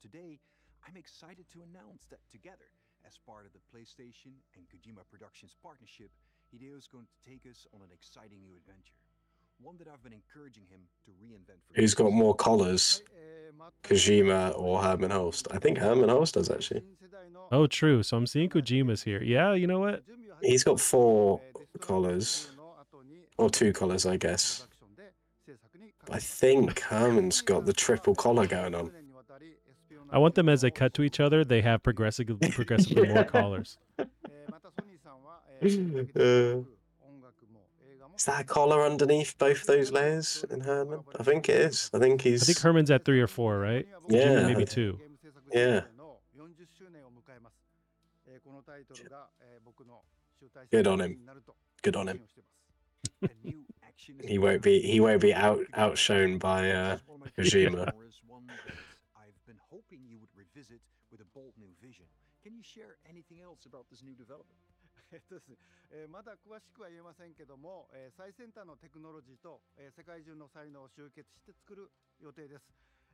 [0.00, 0.38] Today,
[0.86, 2.70] I'm excited to announce that together,
[3.04, 6.10] as part of the PlayStation and Kojima Productions partnership,
[6.54, 8.94] Hideo is going to take us on an exciting new adventure.
[9.58, 13.02] One that I've been encouraging him to reinvent for Who's got more collars?
[13.16, 15.48] Eh, Kojima or Hermen Hulst?
[15.50, 16.82] I think Hermen Hulst does actually.
[17.50, 18.02] Oh, true.
[18.02, 19.22] So I'm seeing Kojima's here.
[19.22, 20.02] Yeah, you know what?
[20.42, 22.50] He's got four eh, collars.
[23.38, 24.66] Or two collars, I guess.
[26.10, 28.92] I think Hermen's got the triple collar going on.
[30.10, 31.44] I want them as they cut to each other.
[31.44, 33.76] They have progressively, progressively more collars.
[35.62, 36.62] Uh,
[38.16, 41.00] is that a collar underneath both those layers in Hermen?
[41.18, 41.90] I think it is.
[41.92, 42.42] I think he's.
[42.42, 43.86] I think Hermen's at three or four, right?
[44.08, 44.46] Kojima Yeah.
[44.46, 44.98] maybe two.
[45.52, 45.82] Yeah.
[50.70, 51.18] Good on him.
[51.82, 52.20] Good on him.
[54.24, 54.80] He won't be.
[54.80, 56.98] He won't be out outshone by uh,
[57.38, 57.88] Kojima.
[59.16, 60.80] I've been hoping you would revisit
[61.10, 62.04] with a bold new vision.
[62.42, 64.56] Can you share anything else about this new development?
[65.12, 65.56] えっとですね、
[65.90, 71.90] えーまだ詳しくは言えませんけども、えー最先端のテクノロジーと、えー世界中の才能を集結して作る
[72.20, 72.64] 予定です。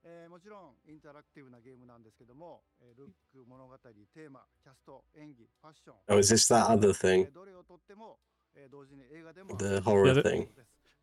[0.04, 7.30] えーもちろんインタラクティブなゲームなんですけども、えールック、物語、テーマ、キャスト、演技、ファッション、Oh, is this that other thing?
[7.30, 8.18] どれをとっても、
[8.54, 10.48] えー同時に映画でも The horror thing.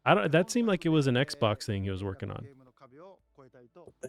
[0.05, 0.31] I don't.
[0.31, 2.45] That seemed like it was an Xbox thing he was working on.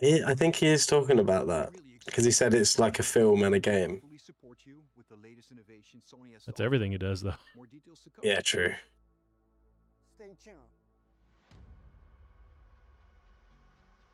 [0.01, 1.72] He, I think he is talking about that
[2.05, 4.01] because he said it's like a film and a game.
[4.01, 7.34] Fully support you with the latest innovation Sony has to That's everything he does, though.
[7.57, 8.22] More details to come.
[8.24, 8.74] Yeah, true.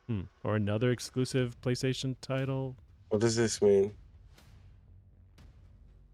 [0.07, 0.21] Hmm.
[0.43, 2.75] Or another exclusive PlayStation title.
[3.09, 3.93] What does this mean?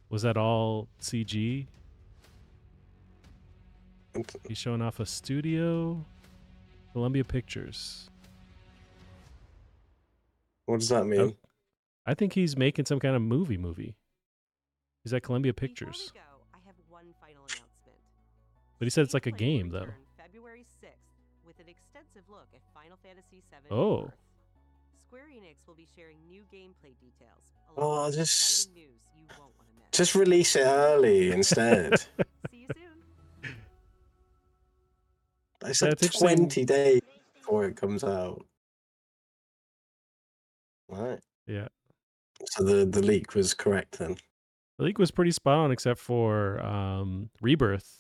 [0.10, 1.68] Was that all CG?
[4.48, 6.06] He's showing off a studio.
[6.92, 8.10] Columbia Pictures.
[10.66, 11.36] What does that mean?
[12.06, 13.96] I think he's making some kind of movie movie.
[15.04, 16.12] He's at Columbia Pictures.
[16.14, 16.20] Go,
[16.54, 17.98] I have one final announcement.
[18.80, 19.88] But he said it's like a game, though.
[20.18, 20.88] February 6th
[21.46, 23.96] with an extensive look at Final Fantasy VII Oh.
[23.98, 24.14] Rebirth.
[25.08, 27.44] Square Enix will be sharing new gameplay details.
[27.76, 28.86] Oh, just- news
[29.18, 29.90] you won't want to miss.
[29.92, 31.94] Just release it early instead.
[35.66, 37.02] It's like 20 days
[37.36, 38.46] before it comes out.
[40.90, 41.20] Right.
[41.48, 41.68] Yeah.
[42.46, 44.18] So the, the leak was correct then.
[44.78, 48.00] The leak was pretty spot on, except for um, Rebirth.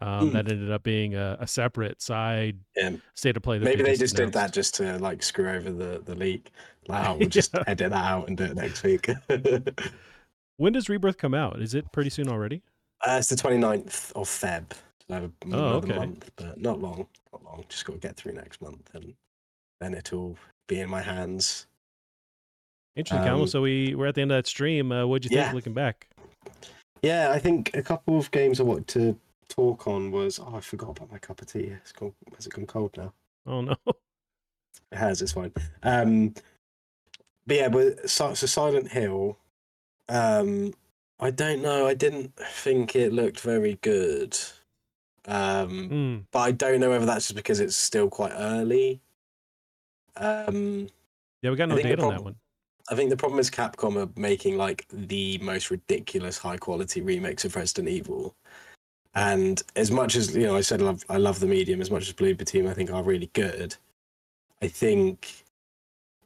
[0.00, 0.32] Um, Mm.
[0.32, 2.96] That ended up being a, a separate side Yeah.
[3.14, 3.58] state of play.
[3.58, 6.50] Maybe they just did that just to like screw over the the leak.
[6.86, 7.62] Like, oh, we'll just Yeah.
[7.66, 9.08] edit that out and do it next week.
[9.08, 9.16] uh,
[10.58, 11.60] When does Rebirth come out?
[11.62, 12.62] Is it pretty soon already?
[13.06, 14.64] it's the 29th of Feb.
[15.08, 15.32] Middle
[15.76, 15.98] of the okay.
[15.98, 17.06] month, but not long.
[17.32, 17.64] Not long.
[17.68, 19.14] Just got to get through next month and
[19.80, 20.36] then it'll
[20.68, 21.66] be in my hands.
[22.96, 23.28] Interesting.
[23.28, 24.90] Um, So we we're at the end of that stream.
[24.90, 25.52] Uh, what'd you think yeah.
[25.52, 26.08] looking back?
[27.02, 30.60] Yeah, I think a couple of games I wanted to talk on was oh I
[30.60, 31.72] forgot about my cup of tea.
[31.82, 31.92] It's
[32.34, 33.12] has it gone cold now?
[33.46, 33.76] Oh no.
[34.92, 35.52] It has, it's fine.
[35.82, 36.34] Um
[37.46, 39.36] but yeah, but so, so Silent Hill,
[40.08, 40.72] um
[41.18, 44.38] I don't know, I didn't think it looked very good.
[45.26, 46.24] Um Mm.
[46.30, 49.00] but I don't know whether that's just because it's still quite early.
[50.16, 50.88] Um
[51.42, 52.36] Yeah, we got no date on that one.
[52.88, 57.44] I think the problem is Capcom are making like the most ridiculous high quality remakes
[57.44, 58.34] of Resident Evil.
[59.14, 61.90] And as much as you know, I said I love, I love the medium as
[61.90, 63.74] much as Bloober Team I think are really good.
[64.62, 65.44] I think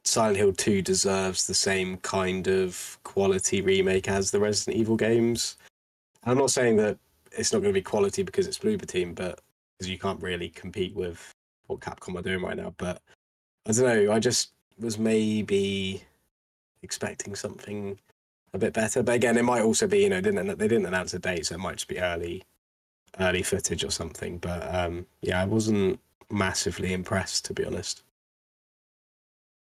[0.03, 5.57] Silent Hill 2 deserves the same kind of quality remake as the Resident Evil games.
[6.25, 6.97] I'm not saying that
[7.31, 9.41] it's not going to be quality because it's Bloober Team, but
[9.77, 11.33] because you can't really compete with
[11.67, 12.73] what Capcom are doing right now.
[12.77, 13.01] But
[13.67, 14.11] I don't know.
[14.11, 16.03] I just was maybe
[16.81, 17.97] expecting something
[18.53, 19.03] a bit better.
[19.03, 21.55] But again, it might also be you know didn't they didn't announce a date, so
[21.55, 22.43] it might just be early
[23.19, 24.37] early footage or something.
[24.37, 28.03] But um, yeah, I wasn't massively impressed to be honest.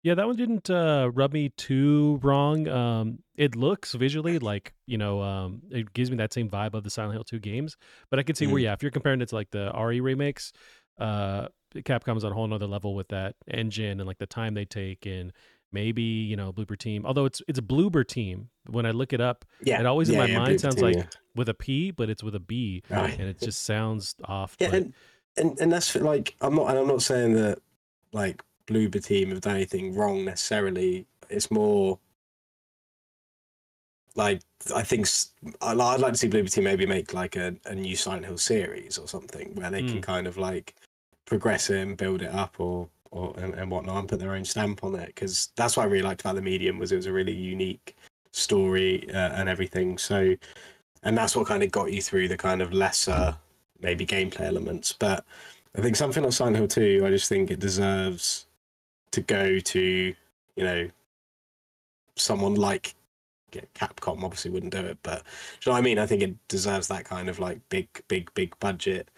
[0.02, 2.66] Yeah, that one didn't uh, rub me too wrong.
[2.66, 6.82] Um, it looks visually like you know, um, it gives me that same vibe of
[6.82, 7.76] the Silent Hill 2 games.
[8.10, 8.64] But I can see where, Mhm.
[8.64, 10.52] yeah, if you're comparing it to like the RE remakes,
[10.98, 14.64] uh, Capcom's on a whole nother level with that engine and like the time they
[14.64, 15.32] take, and
[15.70, 17.06] maybe you know, Blooper Team.
[17.06, 18.50] Although it's it's Bloober Team.
[18.68, 20.74] When I look it up, Yeah, it always in yeah, my yeah, mind Bloober sounds
[20.76, 21.06] Team, like yeah.
[21.36, 23.16] with a P, but it's with a B, Right.
[23.18, 24.56] and it just sounds off.
[24.58, 24.94] Yeah, but and,
[25.36, 27.60] and and that's like I'm not and I'm not saying that
[28.12, 28.42] like
[28.72, 31.06] Bloober Team have done anything wrong necessarily.
[31.28, 31.98] It's more
[34.14, 34.40] like
[34.74, 35.08] I think
[35.60, 38.98] I'd like to see Bloober Team maybe make like a, a new Silent Hill series
[38.98, 40.02] or something where they can Mm.
[40.02, 40.74] kind of like
[41.24, 44.44] progress it and build it up or or and, and whatnot and put their own
[44.44, 47.06] stamp on it because that's what I really liked about the medium was it was
[47.06, 47.96] a really unique
[48.32, 49.98] story uh, and everything.
[49.98, 50.34] So
[51.02, 53.36] and that's what kind of got you through the kind of lesser
[53.80, 54.92] maybe gameplay elements.
[54.92, 55.24] But
[55.76, 58.46] I think something like Silent Hill 2, I just think it deserves
[59.12, 59.80] to go to,
[60.56, 60.90] you know,
[62.16, 62.94] someone like
[63.74, 65.22] Capcom obviously wouldn't do it, but
[65.62, 65.98] you know what I mean?
[65.98, 69.08] I think it deserves that kind of like big, big, big budget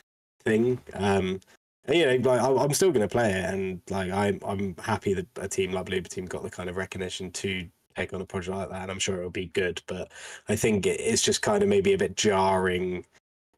[0.45, 0.81] thing.
[0.95, 1.41] Um,
[1.87, 4.75] and, you know, like I, I'm still going to play it, and like I'm, I'm
[4.79, 7.67] happy that a team like Bloober Team got the kind of recognition to
[7.97, 9.83] take on a project like that, and I'm sure it'll be good.
[9.87, 10.11] But
[10.49, 13.05] I think it's just kind of maybe a bit jarring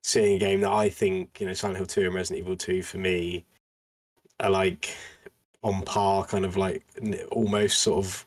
[0.03, 2.83] seeing a game that I think you know Silent Hill 2 and Resident Evil 2
[2.83, 3.45] for me
[4.41, 4.95] are like
[5.67, 6.85] on par, kind of like
[7.33, 8.27] almost sort of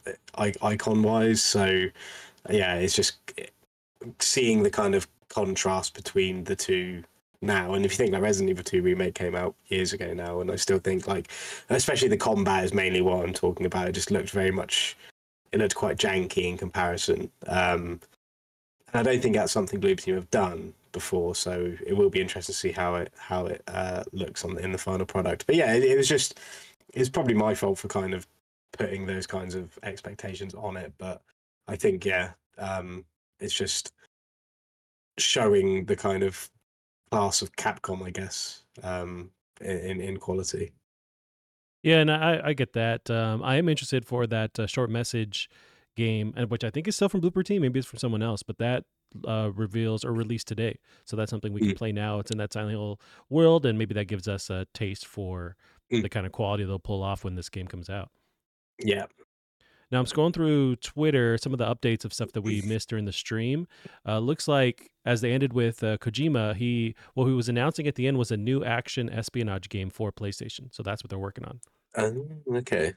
[0.61, 1.41] icon wise.
[1.41, 1.85] So
[2.49, 3.17] yeah, it's just
[4.19, 7.03] seeing the kind of contrast between the two
[7.41, 7.73] now.
[7.73, 10.51] And if you think like Resident Evil 2 remake came out years ago now, and
[10.51, 11.31] I still think like,
[11.69, 13.87] especially the combat is mainly what I'm talking about.
[13.87, 14.97] It just looked very much,
[15.53, 17.31] it looked quite janky in comparison.
[17.47, 18.01] Um,
[18.91, 22.19] and I don't think that's something Bloober Team have done before, so it will be
[22.19, 25.45] interesting to see how it how it uh, looks on in the final product.
[25.45, 26.39] But yeah, it, it was just
[26.93, 28.27] it's probably my fault for kind of
[28.73, 30.93] putting those kinds of expectations on it.
[30.97, 31.21] But
[31.67, 33.05] I think yeah, um,
[33.39, 33.93] it's just
[35.17, 36.49] showing the kind of
[37.11, 39.31] class of Capcom, I guess, um,
[39.61, 40.73] in in quality.
[41.83, 43.09] Yeah, and I, I get that.
[43.09, 45.49] Um, I am interested for that uh, short message
[45.95, 47.61] game, and which I think is still from Blooper Team.
[47.61, 48.83] Maybe it's from someone else, but that
[49.25, 50.77] uh, reveals or released today.
[51.05, 51.77] So that's something we can Mm.
[51.77, 52.19] play now.
[52.19, 55.55] It's in that Silent Hill world, and maybe that gives us a taste for
[55.91, 56.03] Mm.
[56.03, 58.09] the kind of quality they'll pull off when this game comes out.
[58.77, 59.05] Yeah.
[59.91, 63.05] Now I'm scrolling through Twitter, some of the updates of stuff that we missed during
[63.05, 63.67] the stream.
[64.07, 67.95] Uh, looks like as they ended with uh, Kojima, he what he was announcing at
[67.95, 70.71] the end was a new action espionage game for PlayStation.
[70.71, 71.59] So that's what they're working on.
[71.95, 72.93] Um, okay.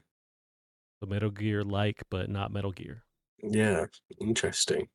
[0.99, 3.03] So Metal Gear like, but not Metal Gear.
[3.41, 3.87] Yeah.
[4.21, 4.87] Interesting.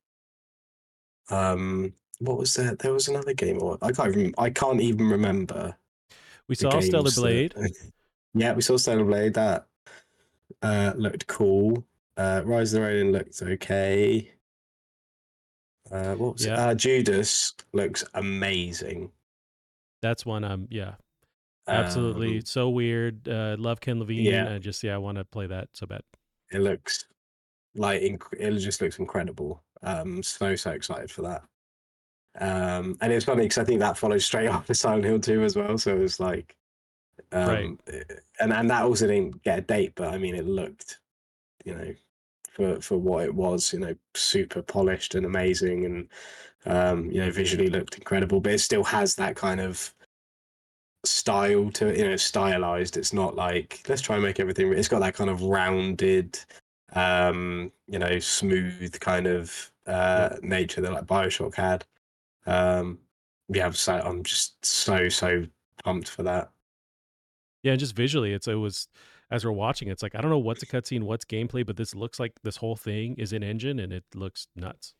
[1.31, 2.79] Um, what was that?
[2.79, 3.61] There was another game.
[3.61, 4.17] or- I can't.
[4.17, 5.77] Even, I can't even remember.
[6.49, 7.55] We saw Stellar games that- Blade.
[8.35, 9.35] yeah, we saw Stellar Blade.
[9.35, 9.67] That
[10.63, 11.85] uh, looked cool.
[12.17, 14.33] Uh, Rise of the Ronin looked okay.
[15.91, 16.53] Uh, what was it?
[16.53, 19.11] Uh, Judas looks amazing.
[20.03, 20.45] That's one.
[20.45, 20.95] Um, yeah,
[21.67, 22.39] absolutely.
[22.39, 23.27] Um, so weird.
[23.29, 24.25] Uh, love Ken Levine.
[24.25, 24.47] yeah.
[24.47, 26.03] And just yeah, I want to play that so bad.
[26.51, 27.05] it looks
[27.75, 29.63] like inc- it just looks incredible.
[29.83, 31.43] Um, so so excited for that.
[32.41, 35.57] Um, and it's funny because I think that follows straight after Silent Hill 2 as
[35.57, 35.79] well.
[35.79, 36.55] So it was like,
[37.33, 37.79] um, Right.
[38.41, 41.01] and and that also didn't get a date, but I mean, it looked,
[41.65, 41.95] you know,
[42.53, 46.09] for for what it was, you know, super polished and amazing, and
[46.67, 48.41] um, you know, visually looked incredible.
[48.41, 49.93] But it still has that kind of
[51.05, 52.97] style to it, you know, stylized.
[52.97, 54.73] It's not like let's try and make everything.
[54.73, 56.39] It's got that kind of rounded,
[56.95, 61.85] um, you know, smooth kind of uh nature that like Bioshock had.
[62.49, 62.99] Um,
[63.49, 65.45] yeah, I'm so I'm just so so
[65.85, 66.51] pumped for that.
[67.63, 68.89] Yeah, and just visually, it's it was
[69.31, 71.95] as we're watching, it's like I don't know what's a cutscene, what's gameplay, but this
[71.95, 74.95] looks like this whole thing is in engine and it looks nuts.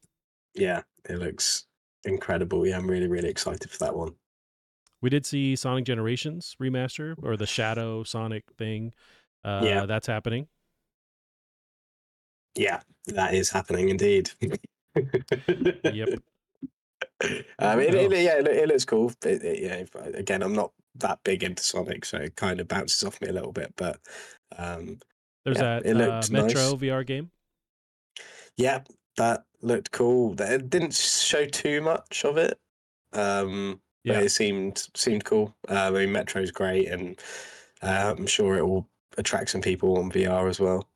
[0.55, 1.67] Yeah, it looks
[2.05, 2.67] incredible.
[2.67, 4.15] Yeah, I'm really really excited for that one.
[5.01, 8.93] We did see Sonic Generations remaster or the Shadow Sonic thing.
[9.45, 9.87] Uh, Yeah.
[9.87, 10.49] that's happening.
[12.57, 14.31] Yeah, that is happening indeed.
[15.85, 16.09] Yep.
[17.59, 19.13] Um, it, it, yeah, it, it looks cool.
[19.25, 23.29] Yeah, again, I'm not that big into Sonic, so it kind of bounces off me
[23.29, 23.75] a little bit.
[23.77, 24.01] But
[24.57, 25.01] um,
[25.45, 26.75] There's yeah, that uh, Metro nice.
[26.77, 27.31] VR game.
[28.57, 28.85] Yeah,
[29.17, 30.41] that looked cool.
[30.41, 32.59] It didn't show too much of it.
[33.13, 34.15] Um, Yeah.
[34.15, 35.55] but it seemed seemed cool.
[35.69, 37.19] Uh, I mean, Metro's great, and
[37.83, 38.89] uh, I'm sure it will
[39.19, 40.89] attract some people on VR as well.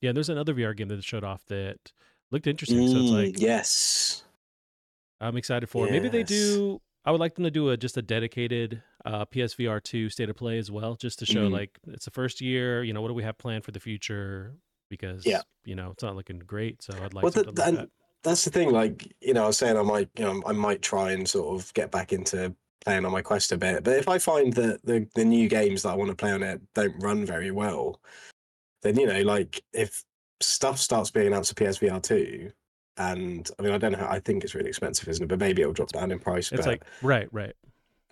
[0.00, 1.92] Yeah, there's another VR game that showed off that
[2.30, 2.86] looked interesting.
[2.86, 4.24] so it's Mm, like yes,
[5.20, 5.90] I'm excited for it.
[5.92, 6.80] Maybe they do.
[7.06, 10.36] I would like them to do a just a dedicated uh, PSVR two state of
[10.36, 11.52] play as well, just to show Mhm.
[11.52, 12.82] like it's the first year.
[12.82, 14.54] You know, what do we have planned for the future?
[14.88, 15.42] Because Yeah.
[15.64, 16.82] you know it's not looking great.
[16.82, 17.90] So I'd like well, like and that.
[18.22, 18.70] that's the thing.
[18.72, 21.60] Like you know, I was saying I might, you know, I might try and sort
[21.60, 22.54] of get back into
[22.84, 23.84] playing on my Quest a bit.
[23.84, 26.42] But if I find that the the new games that I want to play on
[26.42, 28.00] it don't run very well,
[28.82, 30.04] then you know, like if
[30.40, 32.50] stuff starts being announced for PSVR two,
[32.96, 33.98] and I mean, I don't know.
[33.98, 35.28] How, I think it's really expensive, isn't it?
[35.28, 36.52] But maybe it'll drop down in price.
[36.52, 37.54] It's but, like right, right.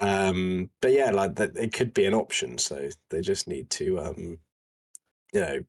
[0.01, 2.59] um, but yeah, like that, it could be an option.
[2.59, 4.39] So they just need to, um,
[5.33, 5.65] you know,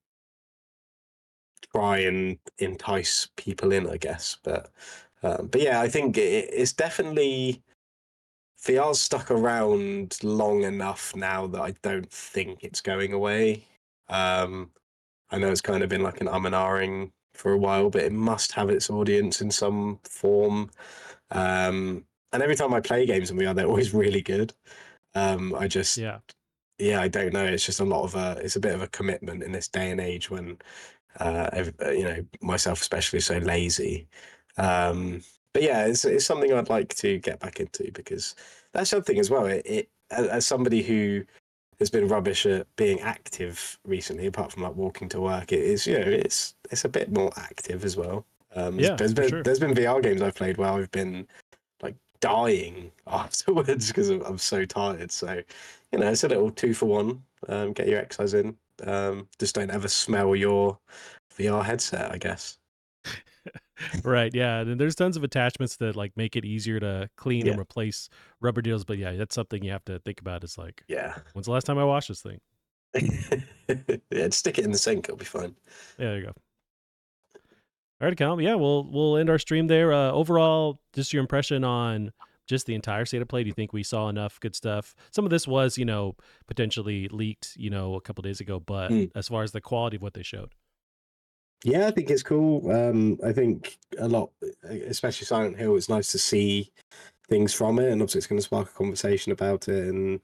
[1.75, 4.37] try and entice people in, I guess.
[4.43, 4.71] But,
[5.21, 7.61] um, but yeah, I think it, it's definitely
[8.65, 13.65] VR's stuck around long enough now that I don't think it's going away.
[14.09, 14.71] Um,
[15.29, 18.03] I know it's kind of been like an um and ahhing for a while, but
[18.03, 20.69] it must have its audience in some form.
[21.31, 24.53] Um, and every time I play games and we are, they're always really good.
[25.15, 26.19] Um, I just, Yeah.
[26.79, 27.45] yeah, I don't know.
[27.45, 29.91] It's just a lot of a, it's a bit of a commitment in this day
[29.91, 30.57] and age when,
[31.19, 31.49] uh,
[31.81, 34.07] uh, you know, myself especially so lazy.
[34.57, 35.23] Um,
[35.53, 38.35] but yeah, it's it's something I'd like to get back into because
[38.73, 39.45] that's something as well.
[39.45, 41.23] It, it as somebody who
[41.83, 45.85] has been rubbish at being active recently, apart from like walking to work, it is
[45.85, 48.25] you know it's it's a bit more active as well.
[48.55, 49.43] Um, Yeah, there's been sure.
[49.43, 51.27] there's been VR games I've played where I've been
[51.81, 55.11] like dying afterwards because I'm, I'm so tired.
[55.11, 55.41] So
[55.91, 57.21] you know, it's a little two for one.
[57.49, 58.55] Um, get your exercise in.
[58.85, 60.77] Um, just don't ever smell your
[61.37, 62.57] VR headset, I guess.
[64.03, 67.59] Right yeah and there's tons of attachments that like make it easier to clean and
[67.59, 68.07] replace
[68.39, 71.15] rubber deals but yeah that's something you have to think about is like Yeah.
[71.33, 72.39] when's the last time i washed this thing
[73.69, 73.79] yeah,
[74.11, 75.05] just stick it in the sink.
[75.05, 75.55] It'll be fine.
[75.97, 76.31] yeah there you go
[78.01, 78.41] all right Callum.
[78.41, 82.11] yeah we'll we'll end our stream there uh overall just your impression on
[82.45, 85.23] just the entire state of play do you think we saw enough good stuff some
[85.25, 86.15] of this was you know
[86.47, 89.05] potentially leaked you know a couple days ago but Hmm.
[89.15, 90.51] as far as the quality of what they showed
[91.63, 92.69] Yeah, I think it's cool.
[92.71, 94.31] Um, I think a lot,
[94.63, 96.71] especially Silent Hill, it's nice to see
[97.29, 100.19] things from it, and obviously it's going to spark a conversation about it and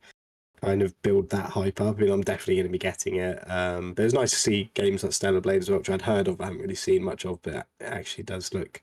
[0.62, 1.98] kind of build that hype up.
[1.98, 3.50] I mean, I'm definitely going to be getting it.
[3.50, 6.28] Um, but it's nice to see games like Stellar Blade as well, which I'd heard
[6.28, 8.82] of, I haven't really seen much of, but it actually does look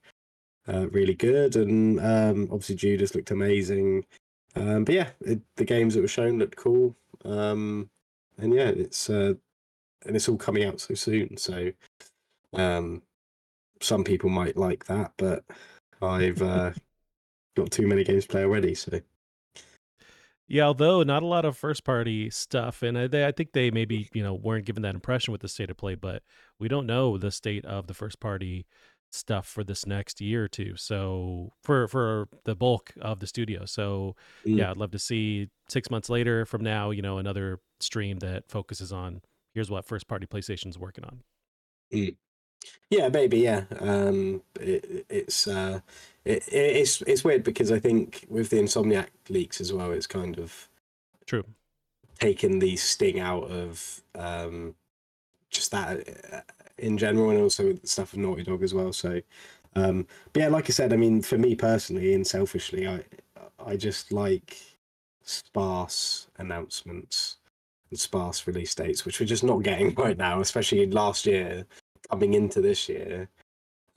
[0.67, 1.57] uh, really good.
[1.57, 4.07] And um, obviously Judas looked amazing.
[4.55, 6.97] Um, but yeah, it, the games that were shown looked cool.
[7.27, 7.91] Um,
[8.39, 9.35] and yeah, it's uh,
[10.07, 11.37] and it's all coming out so soon.
[11.37, 11.73] So
[12.55, 13.03] um,
[13.83, 15.45] some people might like that, but
[16.03, 16.73] I've uh,
[17.57, 18.75] got too many games to play already.
[18.75, 19.01] So
[20.49, 23.71] Yeah, although not a lot of first party stuff, and I, they, I think they
[23.71, 26.23] maybe you know weren't given that impression with the state of play, but
[26.59, 28.67] we don't know the state of the first party
[29.11, 30.77] stuff for this next year or two.
[30.77, 34.15] So for for the bulk of the studio, so
[34.47, 34.59] Mm.
[34.59, 38.49] yeah, I'd love to see six months later from now, you know, another stream that
[38.49, 39.23] focuses on
[39.55, 41.23] here's what first party PlayStation's working on.
[41.93, 42.17] Mm.
[42.91, 43.39] Yeah, maybe.
[43.39, 45.81] Yeah, um, it, it's uh,
[46.25, 50.39] it, it's it's weird because I think with the Insomniac leaks as well, it's kind
[50.39, 50.69] of
[51.27, 51.45] True.
[52.19, 54.75] taken the sting out of um,
[55.51, 56.09] just that.
[56.33, 56.41] uh,
[56.79, 58.93] in general, and also with the stuff of Naughty Dog as well.
[58.93, 59.21] So,
[59.75, 63.03] um, but yeah, like I said, I mean, for me personally and selfishly, I
[63.65, 64.57] I just like
[65.23, 67.37] sparse announcements
[67.91, 71.67] and sparse release dates, which we're just not getting right now, especially last year
[72.11, 73.29] coming into this year.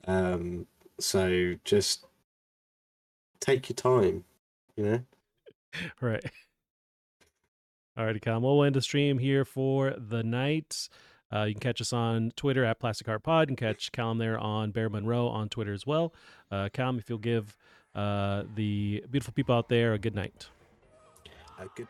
[0.06, 0.66] Um,
[0.98, 2.04] so just
[3.40, 4.24] take your time,
[4.76, 5.00] you know.
[6.00, 6.24] right.
[7.98, 8.42] Alrighty, Callum.
[8.42, 10.88] We'll end the stream here for the night.
[11.32, 13.48] Uh, you can catch us on Twitter at Plastic Heart Pod.
[13.48, 16.12] and catch Callum there on Bear Monroe on Twitter as well.
[16.50, 17.56] Uh, Callum, if you'll give
[17.94, 20.48] uh, the beautiful people out there a good night.
[21.58, 21.88] Uh, good.